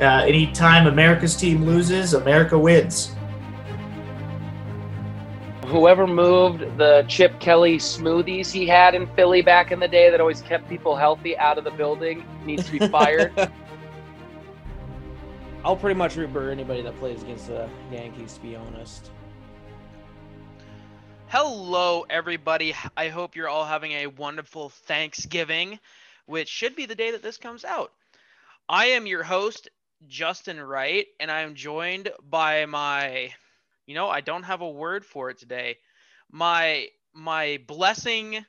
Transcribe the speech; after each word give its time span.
Uh, 0.00 0.24
anytime 0.26 0.86
America's 0.86 1.36
team 1.36 1.64
loses, 1.64 2.14
America 2.14 2.58
wins. 2.58 3.14
Whoever 5.66 6.06
moved 6.06 6.60
the 6.78 7.04
Chip 7.06 7.38
Kelly 7.38 7.76
smoothies 7.76 8.50
he 8.50 8.66
had 8.66 8.94
in 8.94 9.06
Philly 9.14 9.42
back 9.42 9.72
in 9.72 9.78
the 9.78 9.86
day 9.86 10.10
that 10.10 10.18
always 10.18 10.40
kept 10.40 10.68
people 10.70 10.96
healthy 10.96 11.36
out 11.36 11.58
of 11.58 11.64
the 11.64 11.70
building 11.72 12.24
needs 12.46 12.64
to 12.64 12.72
be 12.72 12.88
fired. 12.88 13.30
I'll 15.64 15.76
pretty 15.76 15.98
much 15.98 16.16
root 16.16 16.32
for 16.32 16.50
anybody 16.50 16.80
that 16.80 16.98
plays 16.98 17.22
against 17.22 17.48
the 17.48 17.68
Yankees, 17.92 18.32
to 18.34 18.40
be 18.40 18.56
honest. 18.56 19.10
Hello, 21.28 22.06
everybody. 22.08 22.74
I 22.96 23.08
hope 23.08 23.36
you're 23.36 23.50
all 23.50 23.66
having 23.66 23.92
a 23.92 24.06
wonderful 24.06 24.70
Thanksgiving, 24.70 25.78
which 26.24 26.48
should 26.48 26.74
be 26.74 26.86
the 26.86 26.94
day 26.94 27.10
that 27.10 27.22
this 27.22 27.36
comes 27.36 27.66
out. 27.66 27.92
I 28.66 28.86
am 28.86 29.06
your 29.06 29.24
host, 29.24 29.68
Justin 30.06 30.60
Wright, 30.60 31.06
and 31.18 31.30
I 31.30 31.40
am 31.42 31.54
joined 31.54 32.10
by 32.28 32.66
my, 32.66 33.32
you 33.86 33.94
know, 33.94 34.08
I 34.08 34.20
don't 34.20 34.42
have 34.44 34.60
a 34.60 34.70
word 34.70 35.04
for 35.04 35.30
it 35.30 35.38
today. 35.38 35.76
My 36.30 36.88
my 37.12 37.60
blessing 37.66 38.44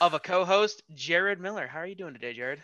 of 0.00 0.14
a 0.14 0.20
co-host, 0.20 0.82
Jared 0.94 1.40
Miller. 1.40 1.66
How 1.66 1.80
are 1.80 1.86
you 1.86 1.94
doing 1.94 2.14
today, 2.14 2.32
Jared? 2.32 2.62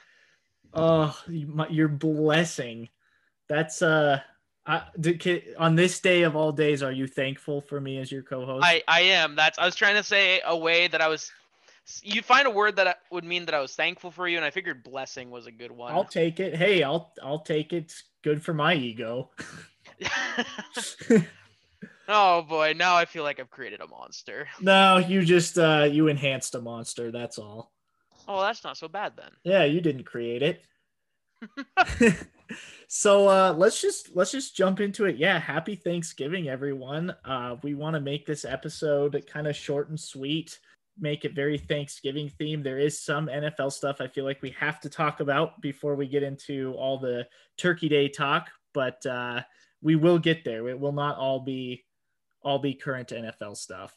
Oh, 0.75 1.19
my, 1.29 1.69
your 1.69 1.89
blessing. 1.89 2.89
That's 3.49 3.83
uh 3.83 4.21
I, 4.65 4.83
on 5.59 5.75
this 5.75 5.99
day 5.99 6.23
of 6.23 6.37
all 6.37 6.53
days, 6.53 6.83
are 6.83 6.93
you 6.93 7.09
thankful 7.09 7.61
for 7.61 7.81
me 7.81 7.99
as 7.99 8.13
your 8.13 8.23
co-host? 8.23 8.65
I, 8.65 8.83
I 8.87 9.01
am. 9.01 9.35
That's 9.35 9.59
I 9.59 9.67
was 9.67 9.75
trying 9.75 9.97
to 9.97 10.05
say 10.05 10.41
a 10.47 10.57
way 10.57 10.87
that 10.89 11.01
I 11.01 11.09
was. 11.09 11.33
You 12.03 12.23
find 12.23 12.47
a 12.47 12.51
word 12.51 12.77
that 12.77 12.99
would 13.11 13.25
mean 13.25 13.45
that 13.47 13.55
I 13.55 13.59
was 13.59 13.75
thankful 13.75 14.13
for 14.13 14.29
you, 14.29 14.37
and 14.37 14.47
I 14.47 14.51
figured 14.51 14.85
blessing 14.85 15.31
was 15.31 15.47
a 15.47 15.51
good 15.51 15.73
one. 15.73 15.93
I'll 15.93 16.05
take 16.05 16.39
it. 16.39 16.55
Hey, 16.55 16.85
I'll 16.85 17.13
I'll 17.23 17.41
take 17.41 17.73
it. 17.73 17.93
Good 18.23 18.43
for 18.43 18.55
my 18.55 18.75
ego. 18.75 19.31
oh 22.09 22.43
boy, 22.43 22.75
now 22.77 22.97
I 22.97 23.05
feel 23.05 23.25
like 23.25 23.41
I've 23.41 23.51
created 23.51 23.81
a 23.81 23.87
monster. 23.87 24.49
No, 24.61 24.99
you 24.99 25.25
just 25.25 25.59
uh 25.59 25.89
you 25.91 26.09
enhanced 26.09 26.55
a 26.55 26.61
monster. 26.61 27.11
That's 27.11 27.39
all. 27.39 27.73
Oh, 28.29 28.41
that's 28.41 28.63
not 28.63 28.77
so 28.77 28.89
bad 28.89 29.15
then. 29.17 29.31
Yeah, 29.45 29.65
you 29.65 29.81
didn't 29.81 30.05
create 30.05 30.43
it. 30.43 30.65
so 32.89 33.29
uh 33.29 33.55
let's 33.57 33.81
just 33.81 34.15
let's 34.15 34.31
just 34.31 34.55
jump 34.55 34.79
into 34.79 35.07
it 35.07 35.17
yeah 35.17 35.41
happy 35.41 35.75
thanksgiving 35.75 36.49
everyone 36.49 37.15
uh 37.25 37.57
we 37.63 37.75
want 37.75 37.95
to 37.95 38.01
make 38.01 38.27
this 38.27 38.45
episode 38.45 39.25
kind 39.27 39.47
of 39.47 39.57
short 39.57 39.89
and 39.89 39.99
sweet 39.99 40.59
make 40.99 41.25
it 41.25 41.35
very 41.35 41.59
thanksgiving 41.59 42.31
themed. 42.39 42.65
There 42.65 42.79
is 42.79 43.01
some 43.01 43.27
nfl 43.27 43.73
stuff 43.73 44.01
i 44.01 44.07
feel 44.07 44.25
like 44.25 44.43
we 44.43 44.51
have 44.51 44.79
to 44.81 44.91
talk 44.91 45.21
about 45.21 45.61
before 45.63 45.95
we 45.95 46.07
get 46.07 46.23
into 46.23 46.75
all 46.75 46.99
the 46.99 47.27
turkey 47.57 47.89
day 47.89 48.09
talk 48.09 48.51
but 48.75 49.05
uh 49.07 49.41
we 49.83 49.97
will 49.97 50.19
get 50.19 50.45
there. 50.45 50.69
It 50.69 50.79
will 50.79 50.93
not 50.93 51.19
all 51.19 51.41
be 51.41 51.85
all 52.43 52.59
be 52.59 52.75
current 52.75 53.09
nfl 53.09 53.57
stuff. 53.57 53.97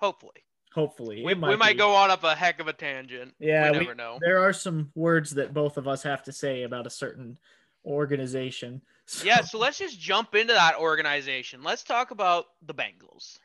Hopefully. 0.00 0.44
Hopefully. 0.74 1.22
We 1.24 1.34
might, 1.34 1.50
we 1.50 1.56
might 1.56 1.78
go 1.78 1.94
on 1.94 2.10
up 2.10 2.24
a 2.24 2.34
heck 2.34 2.60
of 2.60 2.68
a 2.68 2.72
tangent. 2.72 3.34
Yeah 3.38 3.70
we 3.70 3.78
never 3.78 3.90
we, 3.90 3.94
know. 3.94 4.18
there 4.20 4.40
are 4.40 4.52
some 4.52 4.90
words 4.94 5.30
that 5.32 5.54
both 5.54 5.76
of 5.76 5.86
us 5.86 6.02
have 6.02 6.22
to 6.24 6.32
say 6.32 6.62
about 6.62 6.86
a 6.86 6.90
certain 6.90 7.38
organization. 7.84 8.82
So, 9.10 9.24
yeah, 9.24 9.40
so 9.40 9.58
let's 9.58 9.78
just 9.78 9.98
jump 9.98 10.34
into 10.34 10.52
that 10.52 10.76
organization. 10.76 11.62
Let's 11.62 11.82
talk 11.82 12.10
about 12.10 12.44
the 12.66 12.74
Bengals. 12.74 13.38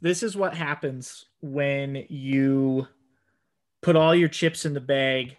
This 0.00 0.22
is 0.22 0.36
what 0.36 0.54
happens 0.54 1.26
when 1.40 2.06
you 2.08 2.86
put 3.82 3.96
all 3.96 4.14
your 4.14 4.28
chips 4.28 4.64
in 4.64 4.74
the 4.74 4.80
bag 4.80 5.36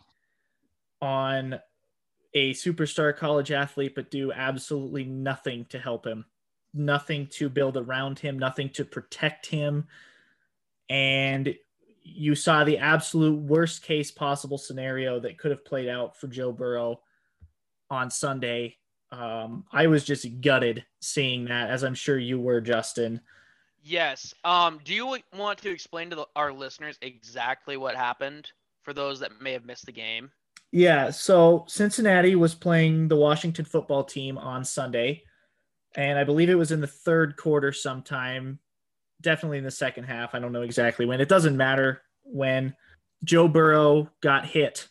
on 1.02 1.60
a 2.34 2.54
superstar 2.54 3.16
college 3.16 3.52
athlete, 3.52 3.96
but 3.96 4.12
do 4.12 4.32
absolutely 4.32 5.04
nothing 5.04 5.66
to 5.66 5.80
help 5.80 6.06
him, 6.06 6.26
nothing 6.74 7.28
to 7.28 7.50
build 7.50 7.76
around 7.76 8.20
him, 8.20 8.38
nothing 8.38 8.70
to 8.70 8.86
protect 8.86 9.48
him. 9.48 9.88
And 10.90 11.56
you 12.04 12.36
saw 12.36 12.64
the 12.64 12.78
absolute 12.78 13.40
worst 13.40 13.84
case 13.84 14.12
possible 14.12 14.58
scenario 14.58 15.20
that 15.20 15.38
could 15.38 15.52
have 15.52 15.66
played 15.66 15.88
out 15.88 16.18
for 16.18 16.28
Joe 16.28 16.52
Burrow 16.52 17.02
on 17.90 18.10
Sunday. 18.10 18.78
Um, 19.12 19.66
I 19.72 19.88
was 19.88 20.04
just 20.04 20.42
gutted 20.42 20.86
seeing 21.00 21.46
that, 21.46 21.70
as 21.70 21.84
I'm 21.84 21.96
sure 21.96 22.18
you 22.18 22.40
were, 22.40 22.62
Justin. 22.62 23.22
Yes. 23.82 24.34
Um, 24.44 24.80
do 24.84 24.94
you 24.94 25.18
want 25.36 25.60
to 25.60 25.72
explain 25.72 26.10
to 26.12 26.16
the, 26.16 26.26
our 26.36 26.54
listeners 26.54 26.98
exactly 27.02 27.78
what 27.78 27.96
happened 27.96 28.48
for 28.84 28.94
those 28.94 29.20
that 29.20 29.42
may 29.42 29.54
have 29.54 29.66
missed 29.66 29.86
the 29.86 29.92
game? 29.92 30.32
Yeah. 30.72 31.10
So 31.10 31.66
Cincinnati 31.68 32.36
was 32.36 32.56
playing 32.56 33.08
the 33.08 33.16
Washington 33.16 33.66
football 33.66 34.04
team 34.04 34.38
on 34.38 34.64
Sunday, 34.64 35.24
and 35.96 36.18
I 36.18 36.24
believe 36.24 36.50
it 36.50 36.56
was 36.56 36.72
in 36.72 36.82
the 36.82 36.88
third 36.88 37.36
quarter 37.38 37.72
sometime, 37.72 38.60
definitely 39.20 39.58
in 39.58 39.64
the 39.64 39.72
second 39.72 40.06
half. 40.06 40.34
I 40.36 40.40
don't 40.40 40.54
know 40.54 40.62
exactly 40.62 41.06
when. 41.06 41.20
It 41.20 41.30
doesn't 41.30 41.58
matter 41.58 42.04
when 42.24 42.76
Joe 43.24 43.48
Burrow 43.48 44.10
got 44.22 44.46
hit 44.46 44.88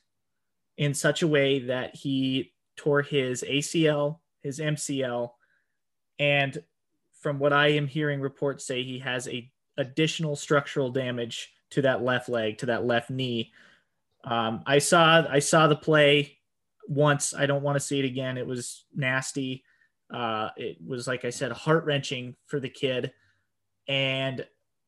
in 0.76 0.94
such 0.94 1.22
a 1.22 1.28
way 1.28 1.60
that 1.60 1.94
he 1.94 2.52
tore 2.76 3.02
his 3.02 3.42
ACL, 3.42 4.18
his 4.42 4.58
MCL, 4.58 5.30
and 6.18 6.62
from 7.20 7.38
what 7.38 7.52
I 7.52 7.68
am 7.68 7.86
hearing 7.86 8.20
reports 8.20 8.64
say 8.66 8.82
he 8.82 8.98
has 8.98 9.28
a 9.28 9.50
additional 9.76 10.36
structural 10.36 10.90
damage 10.90 11.52
to 11.70 11.82
that 11.82 12.02
left 12.02 12.28
leg, 12.28 12.58
to 12.58 12.66
that 12.66 12.84
left 12.84 13.10
knee. 13.10 13.52
Um, 14.24 14.62
I 14.66 14.78
saw 14.78 15.26
I 15.28 15.38
saw 15.38 15.66
the 15.66 15.76
play 15.76 16.38
once. 16.88 17.32
I 17.34 17.46
don't 17.46 17.62
want 17.62 17.76
to 17.76 17.80
see 17.80 17.98
it 17.98 18.04
again. 18.04 18.36
It 18.36 18.46
was 18.46 18.84
nasty. 18.94 19.64
Uh, 20.12 20.48
it 20.56 20.78
was 20.84 21.06
like 21.06 21.24
I 21.24 21.30
said, 21.30 21.52
heart 21.52 21.84
wrenching 21.84 22.36
for 22.46 22.58
the 22.58 22.68
kid. 22.68 23.12
And 23.86 24.44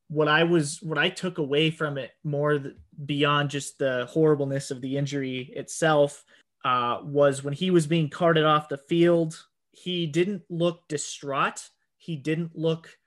what 0.08 0.28
I 0.28 0.44
was 0.44 0.82
what 0.82 0.98
I 0.98 1.08
took 1.08 1.38
away 1.38 1.70
from 1.70 1.96
it 1.96 2.10
more 2.24 2.58
th- 2.58 2.74
beyond 3.06 3.50
just 3.50 3.78
the 3.78 4.06
horribleness 4.10 4.70
of 4.70 4.80
the 4.80 4.96
injury 4.96 5.50
itself 5.54 6.24
uh, 6.64 6.98
was 7.02 7.42
when 7.42 7.54
he 7.54 7.70
was 7.70 7.86
being 7.86 8.08
carted 8.08 8.44
off 8.44 8.68
the 8.68 8.78
field. 8.78 9.42
He 9.70 10.06
didn't 10.06 10.42
look 10.50 10.86
distraught. 10.88 11.68
He 12.02 12.16
didn't 12.16 12.58
look 12.58 12.98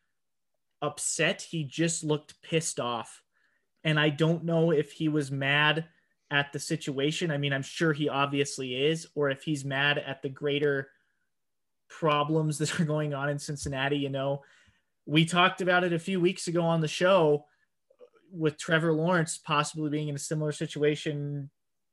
upset. 0.82 1.42
He 1.42 1.66
just 1.66 2.02
looked 2.02 2.42
pissed 2.42 2.80
off. 2.80 3.22
And 3.84 4.00
I 4.00 4.08
don't 4.08 4.46
know 4.46 4.72
if 4.72 4.94
he 4.94 5.10
was 5.10 5.30
mad 5.30 5.86
at 6.32 6.54
the 6.54 6.60
situation. 6.60 7.30
I 7.30 7.38
mean, 7.38 7.52
I'm 7.52 7.62
sure 7.62 7.92
he 7.92 8.08
obviously 8.08 8.74
is, 8.74 9.06
or 9.14 9.30
if 9.30 9.44
he's 9.44 9.66
mad 9.66 9.98
at 9.98 10.22
the 10.22 10.30
greater 10.30 10.88
problems 11.90 12.58
that 12.60 12.80
are 12.80 12.86
going 12.86 13.14
on 13.14 13.28
in 13.28 13.38
Cincinnati. 13.38 13.98
You 13.98 14.10
know, 14.10 14.44
we 15.06 15.26
talked 15.26 15.60
about 15.60 15.84
it 15.84 15.92
a 15.92 16.00
few 16.00 16.22
weeks 16.22 16.48
ago 16.48 16.62
on 16.62 16.80
the 16.80 16.88
show 16.88 17.48
with 18.32 18.58
Trevor 18.58 18.94
Lawrence 18.94 19.38
possibly 19.38 19.90
being 19.90 20.08
in 20.08 20.16
a 20.16 20.20
similar 20.20 20.54
situation 20.54 21.50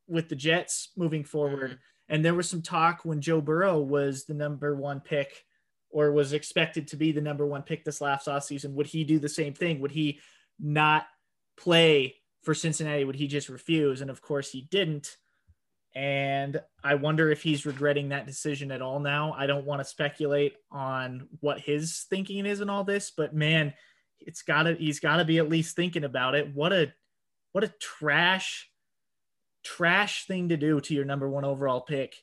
with 0.06 0.28
the 0.28 0.36
Jets 0.36 0.90
moving 0.96 1.24
forward. 1.24 1.72
Mm-hmm. 1.72 2.14
And 2.14 2.24
there 2.24 2.34
was 2.34 2.48
some 2.48 2.62
talk 2.62 3.00
when 3.04 3.20
Joe 3.20 3.40
Burrow 3.40 3.80
was 3.80 4.24
the 4.24 4.34
number 4.34 4.76
one 4.76 5.00
pick 5.00 5.44
or 5.92 6.10
was 6.10 6.32
expected 6.32 6.88
to 6.88 6.96
be 6.96 7.12
the 7.12 7.20
number 7.20 7.46
one 7.46 7.62
pick 7.62 7.84
this 7.84 8.00
last 8.00 8.26
offseason. 8.26 8.72
Would 8.72 8.86
he 8.86 9.04
do 9.04 9.18
the 9.18 9.28
same 9.28 9.54
thing? 9.54 9.80
Would 9.80 9.92
he 9.92 10.20
not 10.58 11.06
play 11.56 12.16
for 12.42 12.54
Cincinnati? 12.54 13.04
Would 13.04 13.16
he 13.16 13.28
just 13.28 13.48
refuse? 13.48 14.00
And 14.00 14.10
of 14.10 14.22
course, 14.22 14.50
he 14.50 14.62
didn't. 14.70 15.16
And 15.94 16.60
I 16.82 16.94
wonder 16.94 17.30
if 17.30 17.42
he's 17.42 17.66
regretting 17.66 18.08
that 18.08 18.26
decision 18.26 18.72
at 18.72 18.80
all 18.80 18.98
now. 18.98 19.34
I 19.36 19.46
don't 19.46 19.66
want 19.66 19.80
to 19.80 19.84
speculate 19.84 20.54
on 20.70 21.28
what 21.40 21.60
his 21.60 22.06
thinking 22.08 22.46
is 22.46 22.62
in 22.62 22.70
all 22.70 22.82
this, 22.82 23.12
but 23.14 23.34
man, 23.34 23.74
it's 24.18 24.42
gotta 24.42 24.74
he's 24.74 25.00
gotta 25.00 25.24
be 25.24 25.38
at 25.38 25.50
least 25.50 25.76
thinking 25.76 26.04
about 26.04 26.34
it. 26.34 26.54
What 26.54 26.72
a 26.72 26.92
what 27.52 27.64
a 27.64 27.74
trash 27.80 28.70
trash 29.62 30.26
thing 30.26 30.48
to 30.48 30.56
do 30.56 30.80
to 30.80 30.94
your 30.94 31.04
number 31.04 31.28
one 31.28 31.44
overall 31.44 31.82
pick 31.82 32.16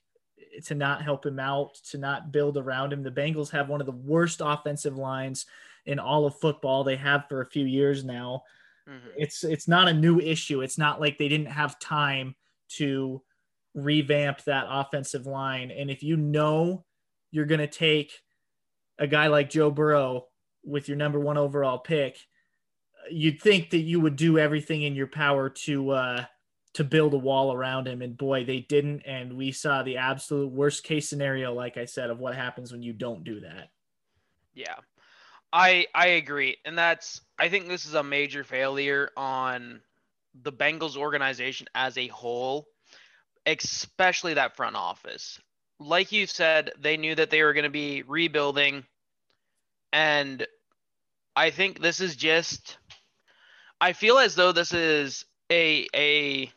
to 0.65 0.75
not 0.75 1.01
help 1.01 1.25
him 1.25 1.39
out, 1.39 1.75
to 1.91 1.97
not 1.97 2.31
build 2.31 2.57
around 2.57 2.93
him. 2.93 3.03
The 3.03 3.11
Bengals 3.11 3.51
have 3.51 3.69
one 3.69 3.81
of 3.81 3.85
the 3.85 3.91
worst 3.91 4.41
offensive 4.43 4.97
lines 4.97 5.45
in 5.85 5.99
all 5.99 6.25
of 6.25 6.39
football. 6.39 6.83
They 6.83 6.95
have 6.97 7.25
for 7.27 7.41
a 7.41 7.49
few 7.49 7.65
years 7.65 8.03
now. 8.03 8.43
Mm-hmm. 8.87 9.09
It's 9.17 9.43
it's 9.43 9.67
not 9.67 9.87
a 9.87 9.93
new 9.93 10.19
issue. 10.19 10.61
It's 10.61 10.77
not 10.77 10.99
like 10.99 11.17
they 11.17 11.29
didn't 11.29 11.47
have 11.47 11.79
time 11.79 12.35
to 12.77 13.21
revamp 13.73 14.43
that 14.43 14.65
offensive 14.69 15.25
line. 15.25 15.71
And 15.71 15.89
if 15.89 16.03
you 16.03 16.17
know 16.17 16.85
you're 17.31 17.45
going 17.45 17.59
to 17.59 17.67
take 17.67 18.13
a 18.97 19.07
guy 19.07 19.27
like 19.27 19.49
Joe 19.49 19.71
Burrow 19.71 20.25
with 20.63 20.87
your 20.87 20.97
number 20.97 21.19
one 21.19 21.37
overall 21.37 21.77
pick, 21.77 22.17
you'd 23.09 23.41
think 23.41 23.69
that 23.69 23.79
you 23.79 23.99
would 23.99 24.15
do 24.15 24.37
everything 24.37 24.83
in 24.83 24.95
your 24.95 25.07
power 25.07 25.49
to 25.49 25.91
uh, 25.91 26.25
to 26.73 26.83
build 26.83 27.13
a 27.13 27.17
wall 27.17 27.53
around 27.53 27.87
him 27.87 28.01
and 28.01 28.17
boy 28.17 28.43
they 28.45 28.59
didn't 28.59 29.01
and 29.05 29.35
we 29.35 29.51
saw 29.51 29.83
the 29.83 29.97
absolute 29.97 30.51
worst 30.51 30.83
case 30.83 31.09
scenario 31.09 31.53
like 31.53 31.77
i 31.77 31.85
said 31.85 32.09
of 32.09 32.19
what 32.19 32.35
happens 32.35 32.71
when 32.71 32.83
you 32.83 32.93
don't 32.93 33.23
do 33.23 33.39
that 33.39 33.69
yeah 34.53 34.75
i 35.51 35.85
i 35.95 36.07
agree 36.07 36.55
and 36.65 36.77
that's 36.77 37.21
i 37.39 37.49
think 37.49 37.67
this 37.67 37.85
is 37.85 37.95
a 37.95 38.03
major 38.03 38.43
failure 38.43 39.09
on 39.17 39.81
the 40.43 40.51
bengals 40.51 40.95
organization 40.95 41.67
as 41.73 41.97
a 41.97 42.07
whole 42.07 42.67
especially 43.45 44.35
that 44.35 44.55
front 44.55 44.75
office 44.75 45.39
like 45.79 46.11
you 46.11 46.27
said, 46.27 46.71
they 46.79 46.97
knew 46.97 47.15
that 47.15 47.29
they 47.29 47.41
were 47.41 47.53
going 47.53 47.63
to 47.63 47.69
be 47.69 48.03
rebuilding. 48.03 48.83
And 49.93 50.45
I 51.35 51.49
think 51.49 51.81
this 51.81 52.01
is 52.01 52.15
just, 52.15 52.77
I 53.79 53.93
feel 53.93 54.17
as 54.17 54.35
though 54.35 54.51
this 54.51 54.73
is 54.73 55.25
a, 55.49 55.87
a 55.95 56.51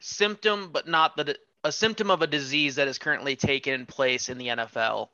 symptom, 0.00 0.70
but 0.72 0.88
not 0.88 1.16
the, 1.16 1.36
a 1.64 1.72
symptom 1.72 2.10
of 2.10 2.22
a 2.22 2.26
disease 2.26 2.76
that 2.76 2.88
is 2.88 2.98
currently 2.98 3.36
taking 3.36 3.86
place 3.86 4.28
in 4.28 4.38
the 4.38 4.48
NFL, 4.48 5.08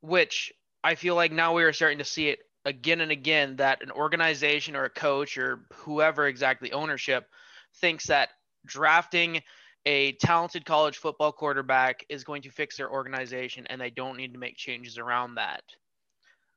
which 0.00 0.52
I 0.82 0.94
feel 0.94 1.14
like 1.14 1.32
now 1.32 1.54
we 1.54 1.64
are 1.64 1.72
starting 1.72 1.98
to 1.98 2.04
see 2.04 2.28
it 2.28 2.40
again 2.64 3.00
and 3.00 3.10
again 3.10 3.56
that 3.56 3.82
an 3.82 3.90
organization 3.90 4.76
or 4.76 4.84
a 4.84 4.90
coach 4.90 5.36
or 5.36 5.60
whoever 5.72 6.26
exactly 6.26 6.72
ownership 6.72 7.28
thinks 7.76 8.06
that 8.06 8.30
drafting 8.66 9.42
a 9.84 10.12
talented 10.12 10.64
college 10.64 10.98
football 10.98 11.32
quarterback 11.32 12.04
is 12.08 12.24
going 12.24 12.42
to 12.42 12.50
fix 12.50 12.76
their 12.76 12.90
organization 12.90 13.66
and 13.66 13.80
they 13.80 13.90
don't 13.90 14.16
need 14.16 14.32
to 14.32 14.38
make 14.38 14.56
changes 14.56 14.96
around 14.96 15.34
that. 15.34 15.62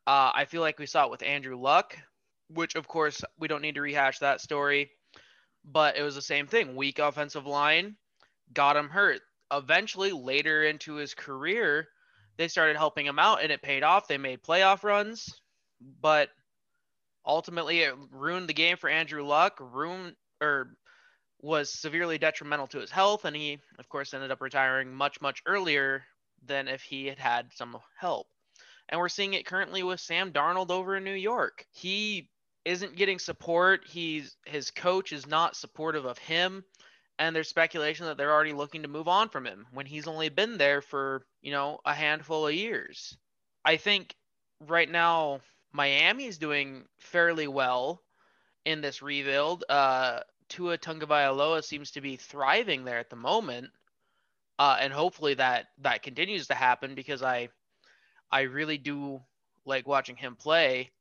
Uh, 0.05 0.31
I 0.33 0.45
feel 0.45 0.61
like 0.61 0.77
we 0.77 0.85
saw 0.85 1.05
it 1.05 1.11
with 1.11 1.23
Andrew 1.23 1.59
Luck, 1.59 1.97
which 2.49 2.75
of 2.75 2.87
course 2.87 3.23
we 3.39 3.47
don't 3.47 3.63
need 3.63 3.75
to 3.75 3.81
rehash 3.81 4.19
that 4.19 4.41
story, 4.41 4.91
but 5.65 5.97
it 5.97 6.03
was 6.03 6.15
the 6.15 6.21
same 6.21 6.47
thing. 6.47 6.75
Weak 6.75 6.99
offensive 6.99 7.45
line 7.45 7.95
got 8.53 8.77
him 8.77 8.89
hurt. 8.89 9.21
Eventually, 9.51 10.11
later 10.11 10.63
into 10.63 10.95
his 10.95 11.13
career, 11.13 11.87
they 12.37 12.47
started 12.47 12.77
helping 12.77 13.05
him 13.05 13.19
out 13.19 13.41
and 13.41 13.51
it 13.51 13.61
paid 13.61 13.83
off. 13.83 14.07
They 14.07 14.17
made 14.17 14.43
playoff 14.43 14.83
runs, 14.83 15.29
but 16.01 16.29
ultimately 17.25 17.81
it 17.81 17.95
ruined 18.11 18.47
the 18.47 18.53
game 18.53 18.77
for 18.77 18.89
Andrew 18.89 19.23
Luck, 19.23 19.57
ruined 19.59 20.15
or 20.41 20.75
was 21.41 21.69
severely 21.71 22.17
detrimental 22.17 22.67
to 22.67 22.79
his 22.79 22.91
health, 22.91 23.25
and 23.25 23.35
he, 23.35 23.59
of 23.77 23.87
course, 23.87 24.13
ended 24.13 24.31
up 24.31 24.41
retiring 24.41 24.93
much, 24.93 25.21
much 25.21 25.41
earlier 25.45 26.03
than 26.45 26.67
if 26.67 26.81
he 26.81 27.07
had 27.07 27.19
had 27.19 27.51
some 27.53 27.77
help. 27.99 28.27
And 28.89 28.99
we're 28.99 29.09
seeing 29.09 29.33
it 29.33 29.45
currently 29.45 29.83
with 29.83 29.99
Sam 29.99 30.31
Darnold 30.31 30.69
over 30.69 30.95
in 30.95 31.03
New 31.03 31.13
York. 31.13 31.65
He 31.71 32.29
isn't 32.65 32.95
getting 32.95 33.19
support. 33.19 33.81
He's 33.87 34.35
his 34.45 34.71
coach 34.71 35.13
is 35.13 35.27
not 35.27 35.55
supportive 35.55 36.05
of 36.05 36.17
him, 36.17 36.65
and 37.19 37.35
there's 37.35 37.47
speculation 37.47 38.07
that 38.07 38.17
they're 38.17 38.33
already 38.33 38.53
looking 38.53 38.81
to 38.81 38.87
move 38.87 39.07
on 39.07 39.29
from 39.29 39.45
him 39.45 39.67
when 39.71 39.85
he's 39.85 40.07
only 40.07 40.29
been 40.29 40.57
there 40.57 40.81
for 40.81 41.25
you 41.41 41.51
know 41.51 41.79
a 41.85 41.93
handful 41.93 42.47
of 42.47 42.53
years. 42.53 43.15
I 43.63 43.77
think 43.77 44.15
right 44.67 44.89
now 44.89 45.41
Miami 45.71 46.25
is 46.25 46.37
doing 46.37 46.85
fairly 46.99 47.47
well 47.47 48.01
in 48.65 48.81
this 48.81 49.01
rebuild. 49.01 49.63
Uh, 49.69 50.21
Tua 50.49 50.77
Tagovailoa 50.77 51.63
seems 51.63 51.91
to 51.91 52.01
be 52.01 52.15
thriving 52.15 52.83
there 52.83 52.99
at 52.99 53.09
the 53.09 53.15
moment, 53.15 53.69
uh, 54.59 54.77
and 54.79 54.91
hopefully 54.91 55.35
that 55.35 55.67
that 55.79 56.03
continues 56.03 56.47
to 56.47 56.55
happen 56.55 56.95
because 56.95 57.21
I 57.21 57.49
I 58.31 58.41
really 58.41 58.77
do 58.77 59.21
like 59.65 59.87
watching 59.87 60.15
him 60.15 60.35
play. 60.35 60.91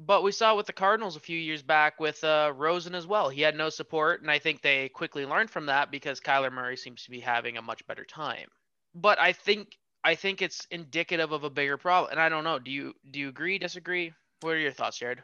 But 0.00 0.22
we 0.22 0.30
saw 0.30 0.54
with 0.54 0.66
the 0.66 0.72
Cardinals 0.72 1.16
a 1.16 1.20
few 1.20 1.38
years 1.38 1.62
back 1.62 1.98
with 1.98 2.22
uh, 2.22 2.52
Rosen 2.54 2.94
as 2.94 3.06
well. 3.06 3.28
He 3.28 3.42
had 3.42 3.56
no 3.56 3.68
support, 3.68 4.22
and 4.22 4.30
I 4.30 4.38
think 4.38 4.62
they 4.62 4.88
quickly 4.88 5.26
learned 5.26 5.50
from 5.50 5.66
that 5.66 5.90
because 5.90 6.20
Kyler 6.20 6.52
Murray 6.52 6.76
seems 6.76 7.02
to 7.02 7.10
be 7.10 7.18
having 7.18 7.56
a 7.56 7.62
much 7.62 7.84
better 7.86 8.04
time. 8.04 8.46
But 8.94 9.20
I 9.20 9.32
think 9.32 9.76
I 10.04 10.14
think 10.14 10.40
it's 10.40 10.66
indicative 10.70 11.32
of 11.32 11.42
a 11.42 11.50
bigger 11.50 11.76
problem, 11.76 12.12
and 12.12 12.20
I 12.20 12.28
don't 12.28 12.44
know. 12.44 12.58
Do 12.58 12.70
you 12.70 12.94
do 13.10 13.18
you 13.18 13.28
agree? 13.28 13.58
Disagree? 13.58 14.12
What 14.40 14.52
are 14.52 14.58
your 14.58 14.72
thoughts, 14.72 14.98
Jared? 14.98 15.22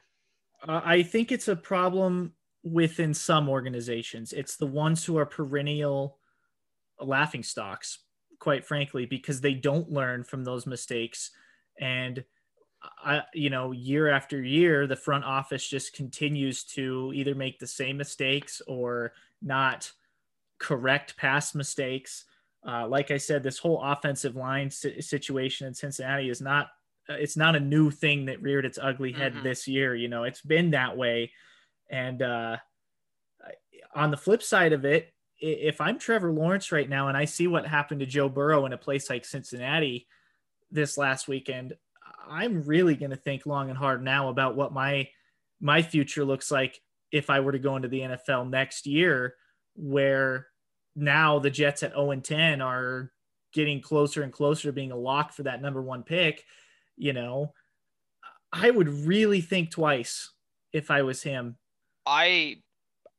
Uh, 0.66 0.80
I 0.84 1.02
think 1.02 1.30
it's 1.30 1.48
a 1.48 1.56
problem 1.56 2.32
within 2.64 3.14
some 3.14 3.48
organizations. 3.48 4.32
It's 4.32 4.56
the 4.56 4.66
ones 4.66 5.04
who 5.04 5.18
are 5.18 5.26
perennial 5.26 6.18
laughing 7.00 7.42
stocks, 7.42 8.00
quite 8.40 8.64
frankly, 8.64 9.06
because 9.06 9.40
they 9.40 9.54
don't 9.54 9.90
learn 9.90 10.24
from 10.24 10.44
those 10.44 10.66
mistakes. 10.66 11.30
And 11.80 12.24
I, 13.04 13.22
you 13.32 13.50
know, 13.50 13.72
year 13.72 14.08
after 14.08 14.42
year, 14.42 14.86
the 14.86 14.96
front 14.96 15.24
office 15.24 15.66
just 15.66 15.94
continues 15.94 16.64
to 16.64 17.12
either 17.14 17.34
make 17.34 17.58
the 17.58 17.66
same 17.66 17.96
mistakes 17.96 18.60
or 18.66 19.12
not 19.42 19.90
correct 20.58 21.16
past 21.16 21.54
mistakes. 21.54 22.24
Uh, 22.66 22.88
like 22.88 23.10
I 23.10 23.18
said, 23.18 23.42
this 23.42 23.58
whole 23.58 23.82
offensive 23.82 24.36
line 24.36 24.70
situation 24.70 25.66
in 25.66 25.74
Cincinnati 25.74 26.30
is 26.30 26.40
not 26.40 26.68
it's 27.06 27.36
not 27.36 27.54
a 27.54 27.60
new 27.60 27.90
thing 27.90 28.24
that 28.26 28.40
reared 28.40 28.64
its 28.64 28.78
ugly 28.80 29.12
head 29.12 29.34
mm-hmm. 29.34 29.42
this 29.44 29.68
year. 29.68 29.94
You 29.94 30.08
know, 30.08 30.24
it's 30.24 30.40
been 30.40 30.70
that 30.70 30.96
way 30.96 31.32
and 31.90 32.22
uh, 32.22 32.56
on 33.94 34.10
the 34.10 34.16
flip 34.16 34.42
side 34.42 34.72
of 34.72 34.84
it, 34.84 35.12
if 35.38 35.80
I'm 35.80 35.98
Trevor 35.98 36.32
Lawrence 36.32 36.72
right 36.72 36.88
now 36.88 37.08
and 37.08 37.16
I 37.16 37.24
see 37.24 37.46
what 37.46 37.66
happened 37.66 38.00
to 38.00 38.06
Joe 38.06 38.28
Burrow 38.28 38.66
in 38.66 38.72
a 38.72 38.78
place 38.78 39.10
like 39.10 39.24
Cincinnati 39.24 40.06
this 40.70 40.96
last 40.96 41.28
weekend, 41.28 41.74
I'm 42.28 42.62
really 42.62 42.94
going 42.94 43.10
to 43.10 43.16
think 43.16 43.46
long 43.46 43.68
and 43.68 43.78
hard 43.78 44.02
now 44.02 44.28
about 44.28 44.56
what 44.56 44.72
my 44.72 45.08
my 45.60 45.82
future 45.82 46.24
looks 46.24 46.50
like 46.50 46.80
if 47.12 47.30
I 47.30 47.40
were 47.40 47.52
to 47.52 47.58
go 47.58 47.76
into 47.76 47.88
the 47.88 48.00
NFL 48.00 48.50
next 48.50 48.86
year, 48.86 49.34
where 49.74 50.48
now 50.96 51.38
the 51.38 51.50
Jets 51.50 51.82
at 51.82 51.92
0 51.92 52.10
and 52.10 52.24
10 52.24 52.60
are 52.60 53.10
getting 53.52 53.80
closer 53.80 54.22
and 54.22 54.32
closer 54.32 54.68
to 54.68 54.72
being 54.72 54.92
a 54.92 54.96
lock 54.96 55.32
for 55.32 55.44
that 55.44 55.62
number 55.62 55.80
one 55.80 56.02
pick. 56.02 56.44
You 56.96 57.12
know, 57.12 57.52
I 58.52 58.70
would 58.70 58.88
really 58.88 59.40
think 59.40 59.70
twice 59.70 60.30
if 60.72 60.90
I 60.90 61.02
was 61.02 61.22
him 61.22 61.56
I 62.06 62.56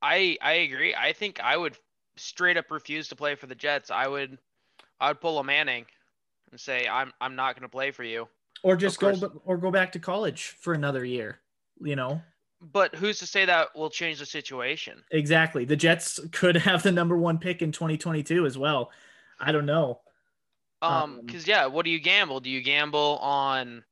I 0.02 0.38
I 0.42 0.54
agree. 0.54 0.96
I 0.96 1.14
think 1.14 1.40
I 1.40 1.58
would 1.58 1.78
straight 2.18 2.58
up 2.58 2.72
refuse 2.72 3.08
to 3.10 3.16
play 3.16 3.36
for 3.36 3.48
the 3.48 3.56
Jets. 3.56 3.92
I 3.92 4.08
would 4.08 4.38
I 5.00 5.10
would 5.10 5.22
pull 5.22 5.40
a 5.40 5.44
Manning 5.44 5.86
and 6.52 6.60
say 6.60 6.88
I'm 6.88 7.12
I'm 7.20 7.36
not 7.36 7.56
going 7.56 7.64
to 7.64 7.70
play 7.70 7.92
for 7.92 8.04
you. 8.04 8.28
Or 8.66 8.76
just 8.76 9.00
go 9.00 9.14
or 9.46 9.58
go 9.58 9.70
back 9.70 9.92
to 9.92 10.00
college 10.00 10.58
for 10.60 10.74
another 10.74 11.06
year, 11.06 11.40
you 11.80 11.96
know. 11.96 12.20
But 12.60 12.96
who's 12.96 13.20
to 13.20 13.28
say 13.28 13.46
that 13.46 13.76
will 13.76 13.92
change 13.92 14.18
the 14.18 14.26
situation? 14.26 15.04
Exactly. 15.12 15.66
The 15.66 15.76
Jets 15.76 16.20
could 16.32 16.56
have 16.56 16.82
the 16.82 16.92
number 16.92 17.16
1 17.16 17.38
pick 17.38 17.62
in 17.62 17.72
2022 17.72 18.44
as 18.44 18.58
well. 18.58 18.90
I 19.40 19.52
don't 19.52 19.68
know. 19.68 20.00
Um, 20.82 20.94
um 20.94 21.28
cuz 21.28 21.48
yeah, 21.48 21.68
what 21.68 21.86
do 21.86 21.92
you 21.92 22.00
gamble? 22.00 22.40
Do 22.40 22.50
you 22.50 22.62
gamble 22.62 23.20
on 23.22 23.84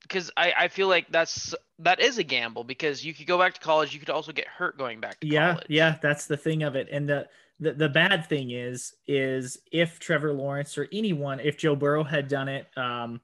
because 0.00 0.30
I, 0.38 0.54
I 0.56 0.68
feel 0.68 0.88
like 0.88 1.10
that's 1.10 1.54
that 1.80 2.00
is 2.00 2.16
a 2.16 2.22
gamble 2.22 2.64
because 2.64 3.04
you 3.04 3.12
could 3.12 3.26
go 3.26 3.36
back 3.36 3.52
to 3.54 3.60
college 3.60 3.92
you 3.92 4.00
could 4.00 4.08
also 4.08 4.32
get 4.32 4.46
hurt 4.46 4.78
going 4.78 5.00
back 5.00 5.20
to 5.20 5.26
yeah 5.26 5.52
college. 5.52 5.66
yeah 5.68 5.96
that's 6.00 6.26
the 6.26 6.36
thing 6.36 6.62
of 6.62 6.76
it 6.76 6.88
and 6.90 7.08
the, 7.08 7.26
the 7.58 7.72
the 7.72 7.88
bad 7.88 8.24
thing 8.26 8.52
is 8.52 8.94
is 9.06 9.58
if 9.72 9.98
trevor 9.98 10.32
lawrence 10.32 10.78
or 10.78 10.86
anyone 10.92 11.40
if 11.40 11.56
joe 11.56 11.74
burrow 11.74 12.04
had 12.04 12.28
done 12.28 12.48
it 12.48 12.66
um 12.76 13.20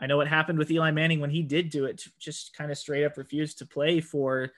i 0.00 0.06
know 0.06 0.16
what 0.16 0.28
happened 0.28 0.58
with 0.58 0.70
eli 0.70 0.90
manning 0.90 1.20
when 1.20 1.30
he 1.30 1.42
did 1.42 1.70
do 1.70 1.84
it 1.84 2.04
just 2.18 2.56
kind 2.56 2.70
of 2.70 2.78
straight 2.78 3.04
up 3.04 3.16
refused 3.16 3.58
to 3.58 3.66
play 3.66 4.00
for 4.00 4.50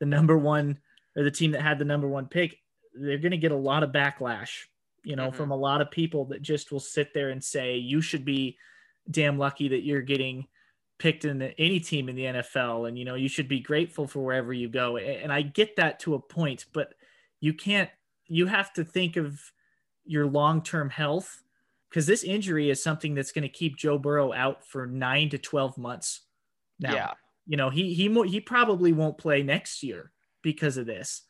the 0.00 0.06
number 0.06 0.36
one 0.36 0.78
or 1.16 1.24
the 1.24 1.30
team 1.30 1.50
that 1.52 1.62
had 1.62 1.78
the 1.78 1.84
number 1.84 2.08
one 2.08 2.26
pick 2.26 2.58
they're 2.94 3.18
going 3.18 3.30
to 3.30 3.36
get 3.36 3.52
a 3.52 3.56
lot 3.56 3.82
of 3.82 3.90
backlash 3.90 4.64
you 5.04 5.16
know 5.16 5.28
mm-hmm. 5.28 5.36
from 5.36 5.50
a 5.50 5.56
lot 5.56 5.80
of 5.80 5.90
people 5.90 6.24
that 6.26 6.42
just 6.42 6.72
will 6.72 6.80
sit 6.80 7.12
there 7.14 7.30
and 7.30 7.42
say 7.42 7.76
you 7.76 8.00
should 8.00 8.24
be 8.24 8.56
damn 9.10 9.38
lucky 9.38 9.68
that 9.68 9.84
you're 9.84 10.02
getting 10.02 10.46
picked 10.98 11.24
in 11.24 11.40
any 11.42 11.78
team 11.78 12.08
in 12.08 12.16
the 12.16 12.24
NFL 12.24 12.88
and 12.88 12.98
you 12.98 13.04
know 13.04 13.14
you 13.14 13.28
should 13.28 13.48
be 13.48 13.60
grateful 13.60 14.06
for 14.06 14.20
wherever 14.20 14.52
you 14.52 14.68
go 14.68 14.96
and 14.96 15.32
I 15.32 15.42
get 15.42 15.76
that 15.76 16.00
to 16.00 16.14
a 16.14 16.20
point 16.20 16.66
but 16.72 16.94
you 17.40 17.54
can't 17.54 17.88
you 18.26 18.46
have 18.46 18.72
to 18.74 18.84
think 18.84 19.16
of 19.16 19.40
your 20.04 20.26
long-term 20.26 20.90
health 20.90 21.42
because 21.90 22.06
this 22.06 22.24
injury 22.24 22.70
is 22.70 22.82
something 22.82 23.14
that's 23.14 23.32
going 23.32 23.42
to 23.42 23.48
keep 23.48 23.76
Joe 23.76 23.98
Burrow 23.98 24.32
out 24.32 24.64
for 24.64 24.86
9 24.86 25.30
to 25.30 25.38
12 25.38 25.78
months 25.78 26.22
now 26.78 26.94
yeah. 26.94 27.12
you 27.46 27.56
know 27.56 27.70
he 27.70 27.94
he 27.94 28.08
he 28.28 28.40
probably 28.40 28.92
won't 28.92 29.18
play 29.18 29.42
next 29.42 29.82
year 29.82 30.12
because 30.42 30.76
of 30.76 30.86
this 30.86 31.22